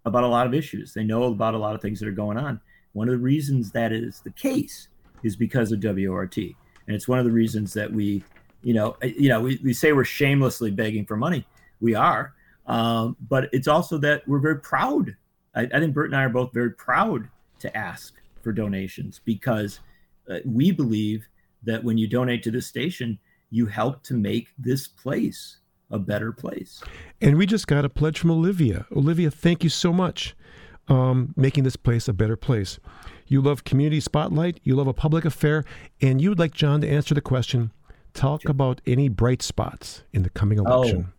[0.05, 0.95] about a lot of issues.
[0.95, 2.61] They know about a lot of things that are going on.
[2.93, 4.89] One of the reasons that is the case
[5.25, 6.37] is because of WORT.
[6.87, 8.23] And it's one of the reasons that we,
[8.63, 11.47] you know, eh, you know, we, we say we're shamelessly begging for money.
[11.81, 12.35] We are.
[12.67, 15.17] Um, but it's also that we're very proud.
[15.55, 19.81] I, I, think Bert and I are both very proud to ask for donations because
[20.31, 21.29] uh, we believe
[21.65, 23.19] that when you donate to this station,
[23.51, 25.59] you help to make this place
[25.91, 26.83] a better place.
[27.21, 28.87] And we just got a pledge from Olivia.
[28.93, 30.35] Olivia, thank you so much.
[30.89, 32.81] Um, making this place a better place.
[33.29, 35.65] You love community spotlight, you love a public affair,
[36.01, 37.71] and you would like John to answer the question
[38.15, 41.07] talk about any bright spots in the coming oh, election.
[41.09, 41.13] Oh,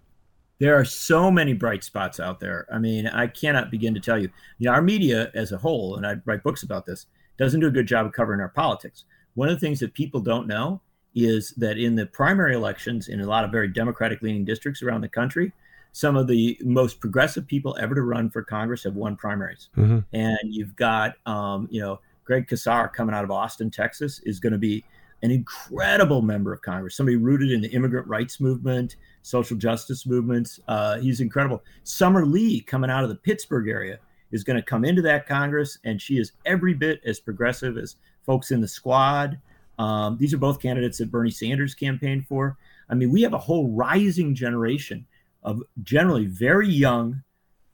[0.59, 2.67] there are so many bright spots out there.
[2.71, 4.29] I mean, I cannot begin to tell you.
[4.59, 7.05] You know, our media as a whole, and I write books about this,
[7.37, 9.03] doesn't do a good job of covering our politics.
[9.33, 10.79] One of the things that people don't know
[11.15, 15.01] is that in the primary elections in a lot of very democratic leaning districts around
[15.01, 15.51] the country,
[15.91, 19.69] some of the most progressive people ever to run for Congress have won primaries.
[19.77, 19.99] Mm-hmm.
[20.13, 24.53] And you've got, um, you know, Greg Casar coming out of Austin, Texas, is going
[24.53, 24.83] to be
[25.23, 30.59] an incredible member of Congress, somebody rooted in the immigrant rights movement, social justice movements.
[30.67, 31.63] Uh, he's incredible.
[31.83, 33.99] Summer Lee coming out of the Pittsburgh area
[34.31, 37.95] is going to come into that Congress, and she is every bit as progressive as
[38.25, 39.39] folks in the squad.
[39.79, 42.57] Um, these are both candidates that Bernie Sanders campaigned for.
[42.89, 45.05] I mean, we have a whole rising generation
[45.41, 47.23] of generally very young,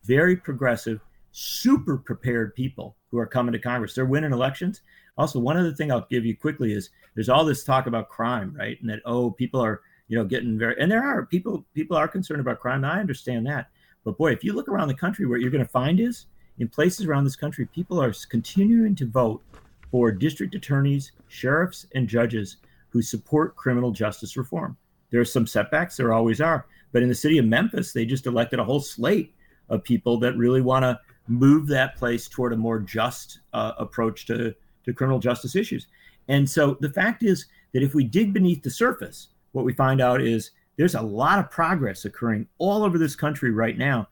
[0.04, 3.95] very progressive, super prepared people who are coming to Congress.
[3.95, 4.82] They're winning elections.
[5.20, 8.55] Also, one other thing I'll give you quickly is there's all this talk about crime,
[8.57, 8.80] right?
[8.82, 12.07] And that oh, people are you know getting very and there are people people are
[12.07, 12.84] concerned about crime.
[12.84, 13.70] I understand that,
[14.03, 16.26] but boy, if you look around the country, what you're going to find is
[16.57, 19.43] in places around this country, people are continuing to vote
[19.91, 22.57] for district attorneys, sheriffs, and judges
[22.89, 24.78] who support criminal justice reform.
[25.11, 26.65] There are some setbacks, there always are.
[26.91, 29.34] But in the city of Memphis, they just elected a whole slate
[29.70, 34.26] of people that really want to move that place toward a more just uh, approach
[34.28, 34.53] to,
[34.90, 35.88] to criminal justice issues.
[36.28, 40.02] And so the fact is that if we dig beneath the surface, what we find
[40.02, 44.08] out is there's a lot of progress occurring all over this country right now.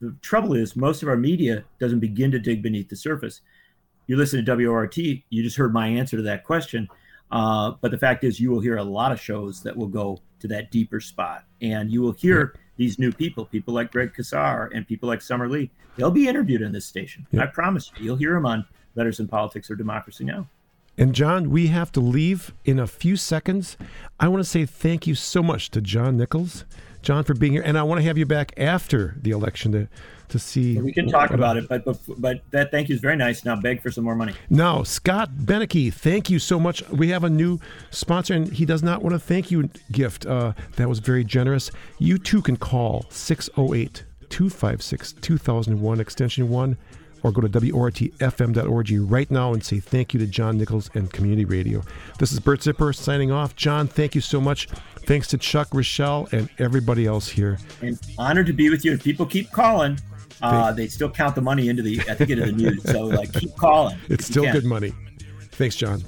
[0.00, 3.40] The trouble is, most of our media doesn't begin to dig beneath the surface
[4.06, 6.88] you listen to WORT, you just heard my answer to that question.
[7.30, 10.20] Uh, but the fact is, you will hear a lot of shows that will go
[10.38, 14.70] to that deeper spot, and you will hear these new people, people like Greg Casar
[14.74, 15.70] and people like Summer Lee.
[15.96, 17.26] They'll be interviewed in this station.
[17.38, 18.64] I promise you, you'll hear them on
[18.96, 20.48] Letters and Politics or Democracy Now!
[20.98, 23.76] And John, we have to leave in a few seconds.
[24.18, 26.64] I want to say thank you so much to John Nichols,
[27.02, 29.88] John, for being here, and I want to have you back after the election to
[30.28, 30.80] to see.
[30.80, 33.44] We can talk about it, but, but but that thank you is very nice.
[33.44, 34.34] Now beg for some more money.
[34.50, 36.82] Now, Scott Beneke, thank you so much.
[36.88, 40.26] We have a new sponsor, and he does not want to thank you gift.
[40.26, 41.70] Uh, that was very generous.
[41.98, 46.76] You too can call 608 256 2001 extension 1
[47.26, 51.44] or go to WORTFM.org right now and say thank you to John Nichols and Community
[51.44, 51.82] Radio.
[52.20, 53.56] This is Bert Zipperer signing off.
[53.56, 54.68] John, thank you so much.
[55.06, 57.58] Thanks to Chuck, Rochelle, and everybody else here.
[57.82, 58.92] And honored to be with you.
[58.92, 59.98] If people keep calling,
[60.40, 62.84] uh, they still count the money into the I think into the news.
[62.84, 63.98] So like keep calling.
[64.08, 64.92] It's still good money.
[65.50, 66.04] Thanks, John.